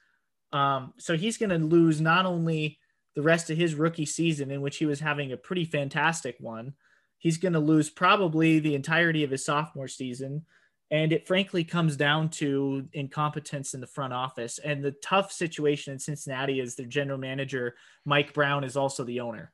um 0.53 0.93
so 0.99 1.17
he's 1.17 1.39
going 1.39 1.51
to 1.51 1.59
lose 1.59 2.01
not 2.01 2.27
only 2.27 2.79
the 3.17 3.23
rest 3.23 3.51
of 3.51 3.57
his 3.57 3.75
rookie 3.75 4.07
season 4.07 4.51
in 4.51 4.61
which 4.61 4.77
he 4.77 4.87
was 4.87 5.01
having 5.01 5.33
a 5.33 5.37
pretty 5.37 5.65
fantastic 5.65 6.37
one 6.41 6.75
he's 7.19 7.39
going 7.39 7.53
to 7.53 7.59
lose 7.59 7.91
probably 7.91 8.61
the 8.61 8.75
entirety 8.75 9.25
of 9.25 9.31
his 9.31 9.45
sophomore 9.45 9.89
season. 9.89 10.47
And 10.91 11.13
it 11.13 11.27
frankly 11.27 11.65
comes 11.65 11.97
down 11.97 12.31
to 12.31 12.89
incompetence 12.95 13.75
in 13.75 13.81
the 13.81 13.87
front 13.87 14.15
office. 14.15 14.59
And 14.59 14.83
the 14.83 14.95
tough 15.03 15.31
situation 15.31 15.93
in 15.93 15.99
Cincinnati 15.99 16.61
is 16.61 16.77
their 16.77 16.87
general 16.87 17.19
manager, 17.19 17.75
Mike 18.07 18.33
Brown, 18.33 18.65
is 18.65 18.77
also 18.77 19.05
the 19.05 19.21
owner. 19.21 19.53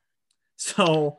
So 0.57 1.17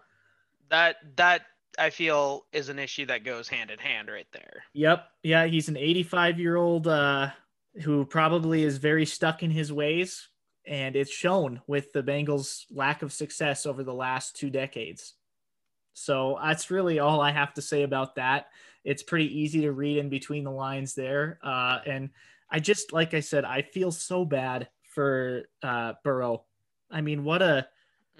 that, 0.70 0.96
that, 1.16 1.42
I 1.78 1.90
feel 1.90 2.46
is 2.52 2.68
an 2.68 2.78
issue 2.78 3.06
that 3.06 3.24
goes 3.24 3.48
hand 3.48 3.70
in 3.70 3.78
hand 3.78 4.08
right 4.08 4.26
there. 4.32 4.64
Yep. 4.72 5.06
Yeah. 5.22 5.46
He's 5.46 5.68
an 5.68 5.76
85 5.76 6.40
year 6.40 6.56
old 6.56 6.88
uh, 6.88 7.28
who 7.82 8.04
probably 8.06 8.62
is 8.62 8.78
very 8.78 9.04
stuck 9.04 9.42
in 9.42 9.50
his 9.50 9.72
ways. 9.72 10.28
And 10.66 10.96
it's 10.96 11.12
shown 11.12 11.60
with 11.66 11.92
the 11.92 12.02
Bengals' 12.02 12.64
lack 12.70 13.02
of 13.02 13.12
success 13.12 13.66
over 13.66 13.84
the 13.84 13.94
last 13.94 14.36
two 14.36 14.50
decades. 14.50 15.14
So 15.92 16.38
that's 16.42 16.70
really 16.70 16.98
all 16.98 17.20
I 17.20 17.30
have 17.30 17.54
to 17.54 17.62
say 17.62 17.82
about 17.82 18.16
that. 18.16 18.46
It's 18.84 19.02
pretty 19.02 19.40
easy 19.40 19.62
to 19.62 19.72
read 19.72 19.98
in 19.98 20.08
between 20.08 20.44
the 20.44 20.50
lines 20.50 20.94
there. 20.94 21.38
Uh, 21.42 21.78
and 21.86 22.10
I 22.50 22.58
just, 22.58 22.92
like 22.92 23.14
I 23.14 23.20
said, 23.20 23.44
I 23.44 23.62
feel 23.62 23.92
so 23.92 24.24
bad 24.24 24.68
for 24.94 25.44
uh, 25.62 25.94
Burrow. 26.04 26.44
I 26.90 27.00
mean, 27.00 27.22
what 27.24 27.42
a 27.42 27.68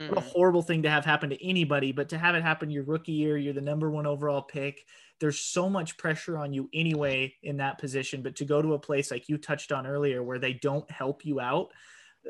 what 0.07 0.19
a 0.19 0.21
Mhm. 0.21 0.33
horrible 0.33 0.63
thing 0.63 0.83
to 0.83 0.91
have 0.91 1.05
happen 1.05 1.31
to 1.31 1.45
anybody, 1.47 1.93
but 1.93 2.09
to 2.11 2.19
have 2.19 2.35
it 2.37 2.43
happen 2.43 2.71
your 2.71 2.85
rookie 2.85 3.13
year, 3.13 3.37
you're 3.37 3.53
the 3.53 3.61
number 3.61 3.91
one 3.91 4.07
overall 4.07 4.43
pick. 4.43 4.87
There's 5.19 5.41
so 5.41 5.69
much 5.69 5.99
pressure 5.99 6.39
on 6.39 6.53
you 6.53 6.69
anyway 6.73 7.35
in 7.43 7.57
that 7.59 7.79
position. 7.79 8.23
But 8.23 8.37
to 8.37 8.45
go 8.45 8.63
to 8.63 8.75
a 8.75 8.79
place 8.79 9.11
like 9.11 9.29
you 9.29 9.39
touched 9.39 9.73
on 9.73 9.87
earlier 9.87 10.23
where 10.23 10.39
they 10.39 10.53
don't 10.53 10.89
help 10.91 11.25
you 11.25 11.41
out, 11.41 11.73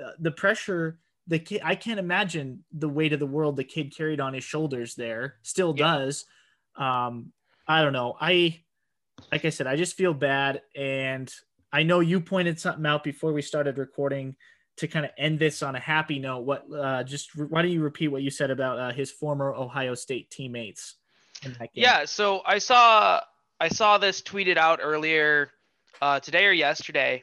uh, 0.02 0.12
the 0.18 0.30
pressure, 0.32 1.00
the 1.26 1.38
kid, 1.38 1.61
I 1.64 1.75
can't 1.75 2.00
imagine 2.00 2.64
the 2.73 2.88
weight 2.88 3.12
of 3.12 3.20
the 3.20 3.26
world 3.26 3.56
the 3.56 3.64
kid 3.64 3.94
carried 3.96 4.20
on 4.20 4.35
his 4.35 4.44
shoulders 4.44 4.94
there, 4.94 5.38
still 5.42 5.73
Yeah. 5.73 5.87
does. 5.87 6.26
Um, 6.76 7.32
I 7.66 7.82
don't 7.82 7.92
know. 7.92 8.16
I, 8.20 8.64
like 9.32 9.44
I 9.44 9.50
said, 9.50 9.66
I 9.66 9.76
just 9.76 9.96
feel 9.96 10.14
bad. 10.14 10.62
And 10.75 11.32
I 11.73 11.82
know 11.82 12.00
you 12.00 12.20
pointed 12.20 12.61
something 12.61 12.87
out 12.87 13.04
before 13.04 13.32
we 13.32 13.42
started 13.42 13.78
recording 13.78 14.37
to 14.76 14.87
kind 14.87 15.04
of 15.06 15.12
end 15.16 15.38
this 15.38 15.62
on 15.62 15.75
a 15.75 15.80
happy 15.80 16.18
note, 16.18 16.40
what 16.40 16.66
uh, 16.73 17.02
just 17.02 17.37
why 17.37 17.62
don't 17.62 17.71
you 17.71 17.83
repeat 17.83 18.09
what 18.09 18.23
you 18.23 18.30
said 18.30 18.50
about 18.50 18.78
uh, 18.78 18.92
his 18.92 19.11
former 19.11 19.54
Ohio 19.54 19.95
State 19.95 20.30
teammates? 20.30 20.97
Yeah, 21.73 22.04
so 22.04 22.42
I 22.45 22.59
saw 22.59 23.21
I 23.61 23.68
saw 23.68 23.99
this 23.99 24.23
tweeted 24.23 24.56
out 24.56 24.80
earlier 24.83 25.50
uh, 26.00 26.21
today 26.21 26.47
or 26.47 26.52
yesterday, 26.52 27.23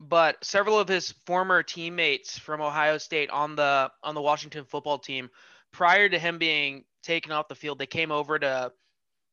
but 0.00 0.42
several 0.42 0.78
of 0.78 0.88
his 0.88 1.12
former 1.26 1.62
teammates 1.62 2.38
from 2.38 2.60
Ohio 2.60 2.98
State 2.98 3.30
on 3.30 3.56
the 3.56 3.90
on 4.02 4.14
the 4.14 4.22
Washington 4.22 4.64
football 4.64 4.98
team, 4.98 5.28
prior 5.72 6.08
to 6.08 6.18
him 6.18 6.38
being 6.38 6.84
taken 7.02 7.32
off 7.32 7.48
the 7.48 7.54
field, 7.54 7.78
they 7.78 7.86
came 7.86 8.10
over 8.10 8.38
to 8.38 8.72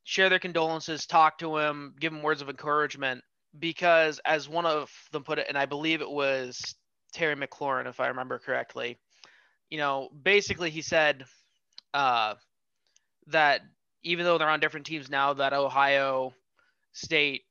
share 0.04 0.30
their 0.30 0.40
condolences, 0.40 1.06
talk 1.06 1.38
to 1.40 1.58
him, 1.58 1.96
give 2.00 2.14
him 2.14 2.22
words 2.22 2.42
of 2.42 2.50
encouragement, 2.50 3.22
because 3.58 4.20
as 4.26 4.48
one 4.48 4.66
of 4.66 4.92
them 5.12 5.24
put 5.24 5.40
it, 5.40 5.48
and 5.48 5.58
I 5.58 5.66
believe 5.66 6.02
it 6.02 6.10
was 6.10 6.76
Terry 7.16 7.36
McLaurin, 7.36 7.88
if 7.88 8.02
I 8.02 8.08
remember 8.08 8.40
correctly, 8.40 8.98
you 9.70 9.78
know, 9.78 10.10
basically 10.22 10.70
he 10.70 10.82
said 10.82 11.24
uh, 11.94 12.36
that 13.28 13.62
even 14.04 14.26
though 14.26 14.38
they're 14.38 14.50
on 14.50 14.60
different 14.60 14.86
teams 14.86 15.10
now, 15.10 15.34
that 15.34 15.54
Ohio 15.54 16.34
State 16.92 17.44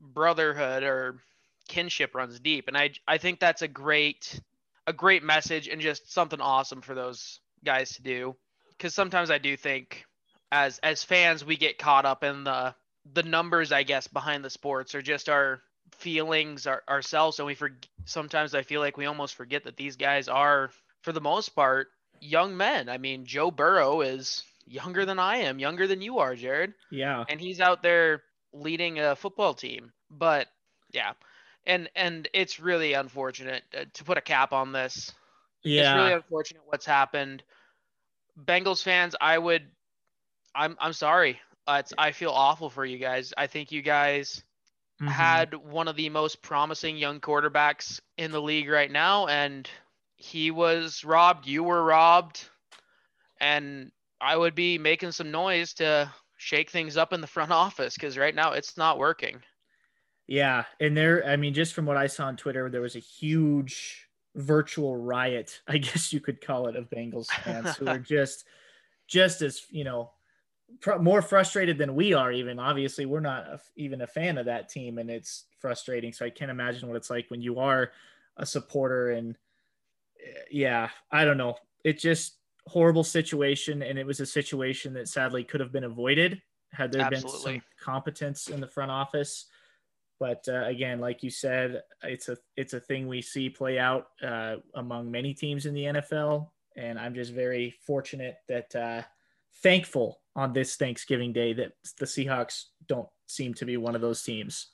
brotherhood 0.00 0.82
or 0.82 1.20
kinship 1.68 2.14
runs 2.14 2.40
deep, 2.40 2.68
and 2.68 2.76
I 2.76 2.90
I 3.06 3.18
think 3.18 3.38
that's 3.38 3.62
a 3.62 3.68
great 3.68 4.40
a 4.86 4.94
great 4.94 5.22
message 5.22 5.68
and 5.68 5.80
just 5.80 6.10
something 6.12 6.40
awesome 6.40 6.80
for 6.80 6.94
those 6.94 7.40
guys 7.62 7.92
to 7.96 8.02
do. 8.02 8.34
Because 8.70 8.94
sometimes 8.94 9.30
I 9.30 9.38
do 9.38 9.56
think 9.58 10.04
as 10.50 10.78
as 10.78 11.04
fans 11.04 11.44
we 11.44 11.56
get 11.58 11.78
caught 11.78 12.06
up 12.06 12.24
in 12.24 12.44
the 12.44 12.74
the 13.12 13.22
numbers 13.22 13.72
I 13.72 13.82
guess 13.82 14.08
behind 14.08 14.42
the 14.42 14.50
sports 14.50 14.94
or 14.94 15.02
just 15.02 15.28
our 15.28 15.62
feelings 15.92 16.66
our, 16.66 16.82
ourselves 16.88 17.38
and 17.38 17.46
we 17.46 17.54
for 17.54 17.70
sometimes 18.04 18.54
I 18.54 18.62
feel 18.62 18.80
like 18.80 18.96
we 18.96 19.06
almost 19.06 19.34
forget 19.34 19.64
that 19.64 19.76
these 19.76 19.96
guys 19.96 20.28
are 20.28 20.70
for 21.02 21.12
the 21.12 21.20
most 21.20 21.50
part 21.50 21.88
young 22.20 22.56
men. 22.56 22.88
I 22.88 22.98
mean 22.98 23.24
Joe 23.24 23.50
Burrow 23.50 24.00
is 24.00 24.42
younger 24.66 25.04
than 25.04 25.18
I 25.18 25.38
am, 25.38 25.58
younger 25.58 25.86
than 25.86 26.02
you 26.02 26.18
are, 26.18 26.34
Jared 26.34 26.74
yeah, 26.90 27.24
and 27.28 27.40
he's 27.40 27.60
out 27.60 27.82
there 27.82 28.22
leading 28.52 28.98
a 28.98 29.16
football 29.16 29.54
team. 29.54 29.92
But 30.10 30.48
yeah, 30.92 31.12
and 31.66 31.88
and 31.94 32.28
it's 32.32 32.60
really 32.60 32.92
unfortunate 32.92 33.62
uh, 33.76 33.84
to 33.94 34.04
put 34.04 34.18
a 34.18 34.22
cap 34.22 34.52
on 34.52 34.72
this. 34.72 35.12
yeah. 35.62 35.92
It's 35.92 36.00
really 36.00 36.12
unfortunate 36.14 36.62
what's 36.66 36.86
happened. 36.86 37.42
Bengals 38.38 38.82
fans, 38.82 39.14
I 39.20 39.38
would, 39.38 39.62
I'm 40.54 40.76
I'm 40.80 40.92
sorry. 40.92 41.40
Uh, 41.66 41.76
it's, 41.80 41.92
I 41.96 42.12
feel 42.12 42.30
awful 42.30 42.70
for 42.70 42.84
you 42.84 42.98
guys. 42.98 43.32
I 43.36 43.46
think 43.46 43.70
you 43.70 43.82
guys 43.82 44.42
Mhm. 45.02 45.12
had 45.12 45.54
one 45.54 45.88
of 45.88 45.96
the 45.96 46.08
most 46.08 46.42
promising 46.42 46.96
young 46.96 47.20
quarterbacks 47.20 48.00
in 48.16 48.30
the 48.30 48.42
league 48.42 48.68
right 48.68 48.90
now, 48.90 49.26
and 49.26 49.68
he 50.16 50.50
was 50.50 51.04
robbed. 51.04 51.46
You 51.46 51.64
were 51.64 51.84
robbed, 51.84 52.48
and 53.40 53.92
I 54.20 54.36
would 54.36 54.54
be 54.54 54.78
making 54.78 55.12
some 55.12 55.30
noise 55.30 55.74
to 55.74 56.14
shake 56.38 56.70
things 56.70 56.96
up 56.96 57.12
in 57.12 57.20
the 57.20 57.26
front 57.26 57.52
office 57.52 57.94
because 57.94 58.18
right 58.18 58.34
now 58.34 58.52
it's 58.52 58.76
not 58.76 58.98
working. 58.98 59.42
Yeah, 60.26 60.64
and 60.80 60.96
there, 60.96 61.24
I 61.26 61.36
mean, 61.36 61.52
just 61.54 61.74
from 61.74 61.84
what 61.86 61.96
I 61.96 62.06
saw 62.06 62.26
on 62.26 62.36
Twitter, 62.36 62.70
there 62.70 62.80
was 62.80 62.96
a 62.96 63.00
huge 63.00 64.08
virtual 64.34 64.96
riot, 64.96 65.60
I 65.68 65.78
guess 65.78 66.12
you 66.12 66.20
could 66.20 66.40
call 66.40 66.68
it, 66.68 66.76
of 66.76 66.88
Bengals 66.88 67.32
fans 67.32 67.74
who 67.74 67.88
are 67.88 67.98
just, 67.98 68.44
just 69.08 69.42
as 69.42 69.66
you 69.70 69.84
know, 69.84 70.12
pr- 70.80 70.98
more 70.98 71.22
frustrated 71.22 71.78
than 71.78 71.94
we 71.94 72.12
are. 72.12 72.32
Even 72.32 72.58
obviously, 72.58 73.06
we're 73.06 73.20
not 73.20 73.46
a, 73.46 73.60
even 73.76 74.02
a 74.02 74.06
fan 74.06 74.38
of 74.38 74.46
that 74.46 74.68
team, 74.68 74.98
and 74.98 75.10
it's 75.10 75.44
frustrating. 75.58 76.12
So 76.12 76.24
I 76.24 76.30
can't 76.30 76.50
imagine 76.50 76.88
what 76.88 76.96
it's 76.96 77.10
like 77.10 77.30
when 77.30 77.42
you 77.42 77.58
are 77.58 77.92
a 78.36 78.46
supporter. 78.46 79.10
And 79.10 79.36
eh, 80.24 80.42
yeah, 80.50 80.90
I 81.10 81.24
don't 81.24 81.38
know. 81.38 81.56
It 81.84 81.98
just 81.98 82.38
horrible 82.66 83.04
situation, 83.04 83.82
and 83.82 83.98
it 83.98 84.06
was 84.06 84.20
a 84.20 84.26
situation 84.26 84.92
that 84.94 85.08
sadly 85.08 85.44
could 85.44 85.60
have 85.60 85.72
been 85.72 85.84
avoided 85.84 86.40
had 86.72 86.90
there 86.90 87.08
been 87.10 87.28
some 87.28 87.62
competence 87.78 88.48
in 88.48 88.60
the 88.60 88.66
front 88.66 88.90
office 88.90 89.46
but 90.18 90.46
uh, 90.48 90.64
again 90.66 91.00
like 91.00 91.22
you 91.22 91.30
said 91.30 91.82
it's 92.02 92.28
a 92.28 92.36
it's 92.56 92.74
a 92.74 92.80
thing 92.80 93.06
we 93.06 93.20
see 93.20 93.50
play 93.50 93.78
out 93.78 94.06
uh, 94.22 94.56
among 94.76 95.10
many 95.10 95.34
teams 95.34 95.66
in 95.66 95.74
the 95.74 95.84
NFL 95.84 96.48
and 96.76 96.98
I'm 96.98 97.14
just 97.14 97.32
very 97.32 97.74
fortunate 97.84 98.36
that 98.48 98.74
uh, 98.74 99.02
thankful 99.62 100.20
on 100.34 100.52
this 100.52 100.76
Thanksgiving 100.76 101.32
day 101.32 101.52
that 101.52 101.72
the 101.98 102.06
Seahawks 102.06 102.64
don't 102.86 103.08
seem 103.26 103.54
to 103.54 103.64
be 103.64 103.76
one 103.76 103.94
of 103.94 104.00
those 104.00 104.22
teams. 104.22 104.68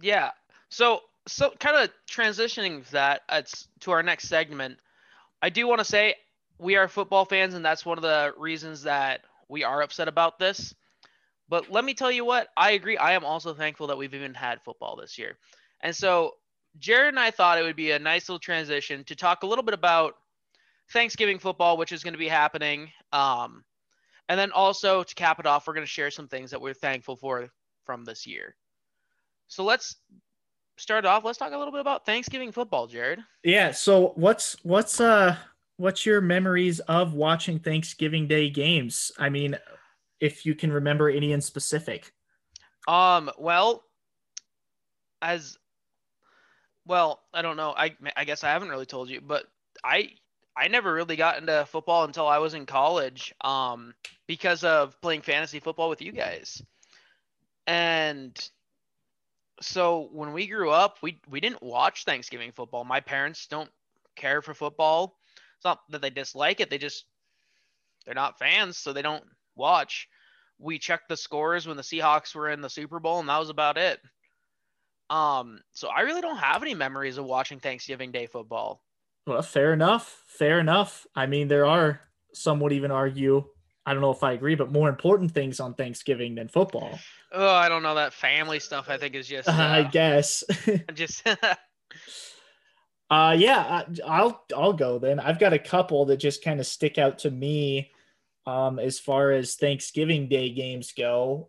Yeah. 0.00 0.30
So 0.68 1.00
so 1.26 1.52
kind 1.60 1.76
of 1.76 1.90
transitioning 2.10 2.88
that 2.90 3.22
it's 3.30 3.68
to 3.80 3.90
our 3.90 4.02
next 4.02 4.28
segment. 4.28 4.78
I 5.42 5.50
do 5.50 5.66
want 5.68 5.78
to 5.78 5.84
say 5.84 6.16
we 6.58 6.76
are 6.76 6.88
football 6.88 7.24
fans, 7.24 7.54
and 7.54 7.64
that's 7.64 7.86
one 7.86 7.98
of 7.98 8.02
the 8.02 8.32
reasons 8.36 8.82
that 8.82 9.20
we 9.48 9.62
are 9.64 9.82
upset 9.82 10.08
about 10.08 10.38
this. 10.38 10.74
But 11.48 11.70
let 11.70 11.84
me 11.84 11.94
tell 11.94 12.10
you 12.10 12.24
what, 12.24 12.48
I 12.56 12.72
agree. 12.72 12.96
I 12.96 13.12
am 13.12 13.24
also 13.24 13.54
thankful 13.54 13.86
that 13.86 13.96
we've 13.96 14.14
even 14.14 14.34
had 14.34 14.60
football 14.62 14.96
this 14.96 15.18
year. 15.18 15.38
And 15.80 15.94
so 15.94 16.34
Jared 16.78 17.08
and 17.08 17.20
I 17.20 17.30
thought 17.30 17.58
it 17.58 17.62
would 17.62 17.76
be 17.76 17.92
a 17.92 17.98
nice 17.98 18.28
little 18.28 18.38
transition 18.38 19.04
to 19.04 19.16
talk 19.16 19.42
a 19.42 19.46
little 19.46 19.64
bit 19.64 19.74
about 19.74 20.14
Thanksgiving 20.92 21.38
football, 21.38 21.76
which 21.76 21.92
is 21.92 22.02
going 22.02 22.14
to 22.14 22.18
be 22.18 22.28
happening. 22.28 22.90
Um, 23.12 23.64
and 24.28 24.38
then 24.38 24.52
also 24.52 25.02
to 25.02 25.14
cap 25.14 25.40
it 25.40 25.46
off, 25.46 25.66
we're 25.66 25.74
going 25.74 25.86
to 25.86 25.90
share 25.90 26.10
some 26.10 26.28
things 26.28 26.50
that 26.50 26.60
we're 26.60 26.74
thankful 26.74 27.16
for 27.16 27.48
from 27.84 28.04
this 28.04 28.26
year. 28.26 28.54
So 29.48 29.64
let's 29.64 29.96
start 30.76 31.04
off. 31.06 31.24
Let's 31.24 31.38
talk 31.38 31.52
a 31.52 31.56
little 31.56 31.72
bit 31.72 31.80
about 31.80 32.04
Thanksgiving 32.04 32.52
football, 32.52 32.86
Jared. 32.86 33.20
Yeah. 33.42 33.72
So 33.72 34.12
what's 34.16 34.56
what's 34.62 35.00
uh 35.00 35.36
what's 35.76 36.04
your 36.04 36.20
memories 36.20 36.80
of 36.80 37.14
watching 37.14 37.58
Thanksgiving 37.58 38.26
Day 38.26 38.50
games? 38.50 39.10
I 39.18 39.30
mean, 39.30 39.56
if 40.20 40.44
you 40.44 40.54
can 40.54 40.72
remember 40.72 41.08
any 41.08 41.32
in 41.32 41.40
specific. 41.40 42.12
Um, 42.86 43.30
well, 43.38 43.84
as 45.22 45.58
well, 46.86 47.20
I 47.32 47.42
don't 47.42 47.56
know. 47.56 47.74
I 47.76 47.96
I 48.16 48.24
guess 48.24 48.44
I 48.44 48.50
haven't 48.50 48.68
really 48.68 48.86
told 48.86 49.08
you, 49.08 49.20
but 49.20 49.46
I 49.84 50.10
I 50.58 50.68
never 50.68 50.92
really 50.92 51.16
got 51.16 51.38
into 51.38 51.64
football 51.66 52.04
until 52.04 52.26
I 52.26 52.38
was 52.38 52.54
in 52.54 52.66
college. 52.66 53.32
Um, 53.42 53.94
because 54.26 54.64
of 54.64 55.00
playing 55.00 55.22
fantasy 55.22 55.60
football 55.60 55.88
with 55.88 56.02
you 56.02 56.12
guys, 56.12 56.62
and 57.66 58.36
so 59.60 60.08
when 60.12 60.32
we 60.32 60.46
grew 60.46 60.70
up, 60.70 60.98
we 61.02 61.20
we 61.28 61.40
didn't 61.40 61.62
watch 61.62 62.04
Thanksgiving 62.04 62.52
football. 62.52 62.84
My 62.84 63.00
parents 63.00 63.46
don't 63.46 63.70
care 64.16 64.42
for 64.42 64.54
football. 64.54 65.18
It's 65.56 65.64
not 65.64 65.80
that 65.90 66.02
they 66.02 66.10
dislike 66.10 66.60
it; 66.60 66.70
they 66.70 66.78
just 66.78 67.04
they're 68.04 68.14
not 68.14 68.38
fans, 68.38 68.76
so 68.76 68.92
they 68.92 69.02
don't 69.02 69.24
watch. 69.54 70.08
We 70.58 70.78
checked 70.78 71.08
the 71.08 71.16
scores 71.16 71.66
when 71.66 71.76
the 71.76 71.82
Seahawks 71.82 72.34
were 72.34 72.50
in 72.50 72.60
the 72.60 72.70
Super 72.70 72.98
Bowl, 72.98 73.20
and 73.20 73.28
that 73.28 73.38
was 73.38 73.50
about 73.50 73.78
it. 73.78 74.00
Um, 75.08 75.60
so 75.72 75.88
I 75.88 76.00
really 76.00 76.20
don't 76.20 76.38
have 76.38 76.62
any 76.62 76.74
memories 76.74 77.16
of 77.16 77.24
watching 77.24 77.60
Thanksgiving 77.60 78.10
Day 78.10 78.26
football. 78.26 78.82
Well, 79.28 79.42
fair 79.42 79.72
enough. 79.74 80.24
Fair 80.26 80.58
enough. 80.58 81.06
I 81.14 81.26
mean, 81.26 81.48
there 81.48 81.66
are 81.66 82.00
some 82.32 82.60
would 82.60 82.72
even 82.72 82.90
argue. 82.90 83.44
I 83.84 83.92
don't 83.92 84.00
know 84.02 84.10
if 84.10 84.22
I 84.22 84.32
agree, 84.32 84.54
but 84.54 84.72
more 84.72 84.88
important 84.88 85.32
things 85.32 85.60
on 85.60 85.74
Thanksgiving 85.74 86.34
than 86.34 86.48
football. 86.48 86.98
Oh, 87.32 87.54
I 87.54 87.68
don't 87.68 87.82
know 87.82 87.94
that 87.94 88.14
family 88.14 88.58
stuff. 88.58 88.88
I 88.88 88.96
think 88.96 89.14
is 89.14 89.28
just 89.34 89.48
I 89.48 89.82
uh, 89.82 89.90
guess. 89.90 90.42
just 90.94 91.26
Uh, 93.10 93.34
yeah, 93.38 93.60
I- 93.60 93.86
I'll 94.06 94.44
I'll 94.54 94.74
go 94.74 94.98
then. 94.98 95.18
I've 95.18 95.38
got 95.38 95.54
a 95.54 95.58
couple 95.58 96.04
that 96.06 96.18
just 96.18 96.44
kind 96.44 96.60
of 96.60 96.66
stick 96.66 96.98
out 96.98 97.18
to 97.20 97.30
me, 97.30 97.90
um, 98.46 98.78
as 98.78 98.98
far 98.98 99.30
as 99.32 99.54
Thanksgiving 99.54 100.28
Day 100.28 100.50
games 100.50 100.92
go. 100.92 101.48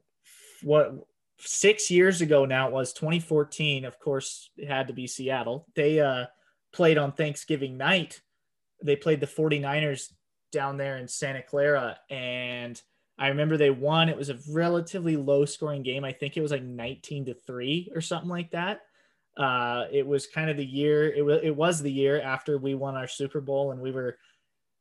What 0.64 0.94
six 1.38 1.90
years 1.92 2.22
ago 2.22 2.46
now 2.46 2.68
it 2.68 2.74
was 2.74 2.94
2014. 2.94 3.84
Of 3.84 4.00
course, 4.00 4.50
it 4.56 4.70
had 4.70 4.88
to 4.88 4.94
be 4.94 5.06
Seattle. 5.08 5.68
They 5.76 6.00
uh 6.00 6.28
played 6.72 6.98
on 6.98 7.12
Thanksgiving 7.12 7.78
night. 7.78 8.22
They 8.84 8.96
played 8.96 9.20
the 9.20 9.28
49ers 9.28 10.12
down 10.52 10.78
there 10.78 10.98
in 10.98 11.08
Santa 11.08 11.42
Clara, 11.42 11.98
and 12.10 12.82
I 13.18 13.28
remember 13.28 13.58
they 13.58 13.70
won. 13.70 14.08
It 14.08 14.18
was 14.18 14.30
a 14.30 14.40
relatively 14.50 15.18
low 15.18 15.46
scoring 15.46 15.84
game. 15.84 16.06
I 16.06 16.14
think 16.14 16.38
it 16.38 16.42
was 16.42 16.52
like 16.52 16.64
19 16.64 17.26
to 17.26 17.34
three 17.34 17.92
or 17.94 18.02
something 18.02 18.30
like 18.30 18.52
that. 18.52 18.82
Uh, 19.38 19.86
it 19.92 20.08
was 20.08 20.28
kind 20.28 20.50
of 20.50 20.58
the 20.58 20.66
year. 20.66 21.12
It 21.12 21.24
was 21.24 21.40
it 21.44 21.56
was 21.56 21.82
the 21.82 21.92
year 21.92 22.22
after 22.22 22.58
we 22.58 22.76
won 22.76 22.96
our 22.96 23.08
Super 23.08 23.42
Bowl, 23.42 23.72
and 23.72 23.82
we 23.82 23.92
were 23.92 24.18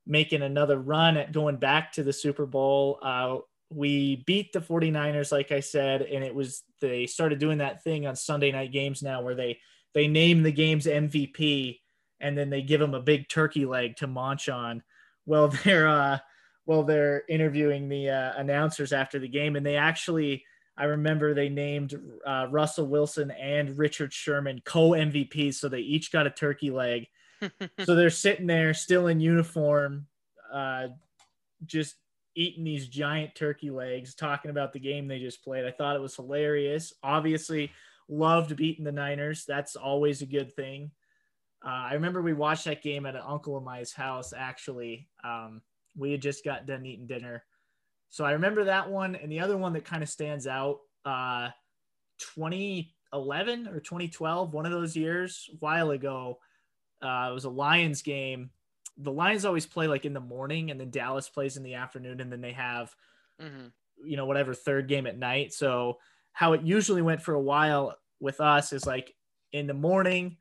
making 0.06 0.42
another 0.42 0.78
run 0.78 1.16
at 1.16 1.32
going 1.32 1.56
back 1.56 1.92
to 1.92 2.02
the 2.02 2.12
Super 2.12 2.46
Bowl. 2.46 2.98
Uh, 3.02 3.38
we 3.70 4.24
beat 4.26 4.52
the 4.52 4.60
49ers, 4.60 5.30
like 5.30 5.52
I 5.52 5.60
said, 5.60 6.02
and 6.02 6.24
it 6.24 6.34
was 6.34 6.62
they 6.80 7.06
started 7.06 7.38
doing 7.38 7.58
that 7.58 7.84
thing 7.84 8.06
on 8.06 8.16
Sunday 8.16 8.50
night 8.50 8.72
games 8.72 9.02
now 9.02 9.22
where 9.22 9.34
they 9.34 9.58
they 9.94 10.08
name 10.08 10.42
the 10.42 10.52
game's 10.52 10.86
MVP 10.86 11.80
and 12.20 12.36
then 12.36 12.50
they 12.50 12.62
give 12.62 12.80
him 12.80 12.94
a 12.94 13.00
big 13.00 13.28
turkey 13.28 13.64
leg 13.64 13.96
to 13.96 14.06
munch 14.06 14.48
on. 14.48 14.82
Well, 15.26 15.48
they're 15.64 15.88
uh, 15.88 16.18
well 16.66 16.82
they're 16.82 17.24
interviewing 17.28 17.88
the 17.88 18.10
uh, 18.10 18.32
announcers 18.36 18.92
after 18.92 19.18
the 19.18 19.28
game, 19.28 19.56
and 19.56 19.64
they 19.64 19.76
actually 19.76 20.44
I 20.76 20.84
remember 20.84 21.34
they 21.34 21.48
named 21.48 22.00
uh, 22.24 22.46
Russell 22.50 22.86
Wilson 22.86 23.32
and 23.32 23.76
Richard 23.76 24.12
Sherman 24.12 24.62
co 24.64 24.90
MVPs, 24.90 25.54
so 25.54 25.68
they 25.68 25.80
each 25.80 26.12
got 26.12 26.26
a 26.26 26.30
turkey 26.30 26.70
leg. 26.70 27.06
so 27.84 27.94
they're 27.94 28.10
sitting 28.10 28.46
there 28.46 28.74
still 28.74 29.08
in 29.08 29.20
uniform, 29.20 30.06
uh, 30.52 30.88
just 31.66 31.96
eating 32.34 32.62
these 32.62 32.88
giant 32.88 33.34
turkey 33.34 33.70
legs, 33.70 34.14
talking 34.14 34.50
about 34.50 34.72
the 34.72 34.78
game 34.78 35.08
they 35.08 35.18
just 35.18 35.42
played. 35.42 35.64
I 35.64 35.72
thought 35.72 35.96
it 35.96 36.02
was 36.02 36.14
hilarious. 36.14 36.92
Obviously, 37.02 37.72
loved 38.08 38.56
beating 38.56 38.84
the 38.84 38.92
Niners. 38.92 39.44
That's 39.46 39.76
always 39.76 40.22
a 40.22 40.26
good 40.26 40.52
thing. 40.52 40.90
Uh, 41.64 41.88
I 41.90 41.94
remember 41.94 42.22
we 42.22 42.32
watched 42.32 42.64
that 42.66 42.82
game 42.82 43.06
at 43.06 43.16
an 43.16 43.22
uncle 43.26 43.56
of 43.56 43.64
mine's 43.64 43.92
house. 43.92 44.32
Actually, 44.36 45.08
um, 45.24 45.60
we 45.96 46.12
had 46.12 46.22
just 46.22 46.44
got 46.44 46.66
done 46.66 46.86
eating 46.86 47.06
dinner, 47.06 47.44
so 48.10 48.24
I 48.24 48.32
remember 48.32 48.64
that 48.64 48.90
one. 48.90 49.16
And 49.16 49.30
the 49.30 49.40
other 49.40 49.56
one 49.56 49.72
that 49.72 49.84
kind 49.84 50.02
of 50.02 50.08
stands 50.08 50.46
out, 50.46 50.78
uh, 51.04 51.50
2011 52.18 53.68
or 53.68 53.80
2012, 53.80 54.52
one 54.52 54.66
of 54.66 54.72
those 54.72 54.96
years, 54.96 55.48
a 55.52 55.56
while 55.56 55.90
ago. 55.90 56.38
Uh, 57.02 57.28
it 57.30 57.34
was 57.34 57.44
a 57.44 57.50
Lions 57.50 58.02
game. 58.02 58.50
The 58.96 59.12
Lions 59.12 59.44
always 59.44 59.66
play 59.66 59.86
like 59.86 60.04
in 60.04 60.12
the 60.12 60.20
morning, 60.20 60.70
and 60.70 60.80
then 60.80 60.90
Dallas 60.90 61.28
plays 61.28 61.56
in 61.56 61.62
the 61.62 61.74
afternoon, 61.74 62.20
and 62.20 62.30
then 62.32 62.40
they 62.40 62.52
have, 62.52 62.94
mm-hmm. 63.40 63.66
you 64.04 64.16
know, 64.16 64.26
whatever 64.26 64.54
third 64.54 64.88
game 64.88 65.06
at 65.06 65.18
night. 65.18 65.52
So 65.52 65.98
how 66.38 66.52
it 66.52 66.62
usually 66.62 67.02
went 67.02 67.20
for 67.20 67.34
a 67.34 67.40
while 67.40 67.98
with 68.20 68.40
us 68.40 68.72
is 68.72 68.86
like 68.86 69.12
in 69.52 69.66
the 69.66 69.74
morning, 69.74 70.36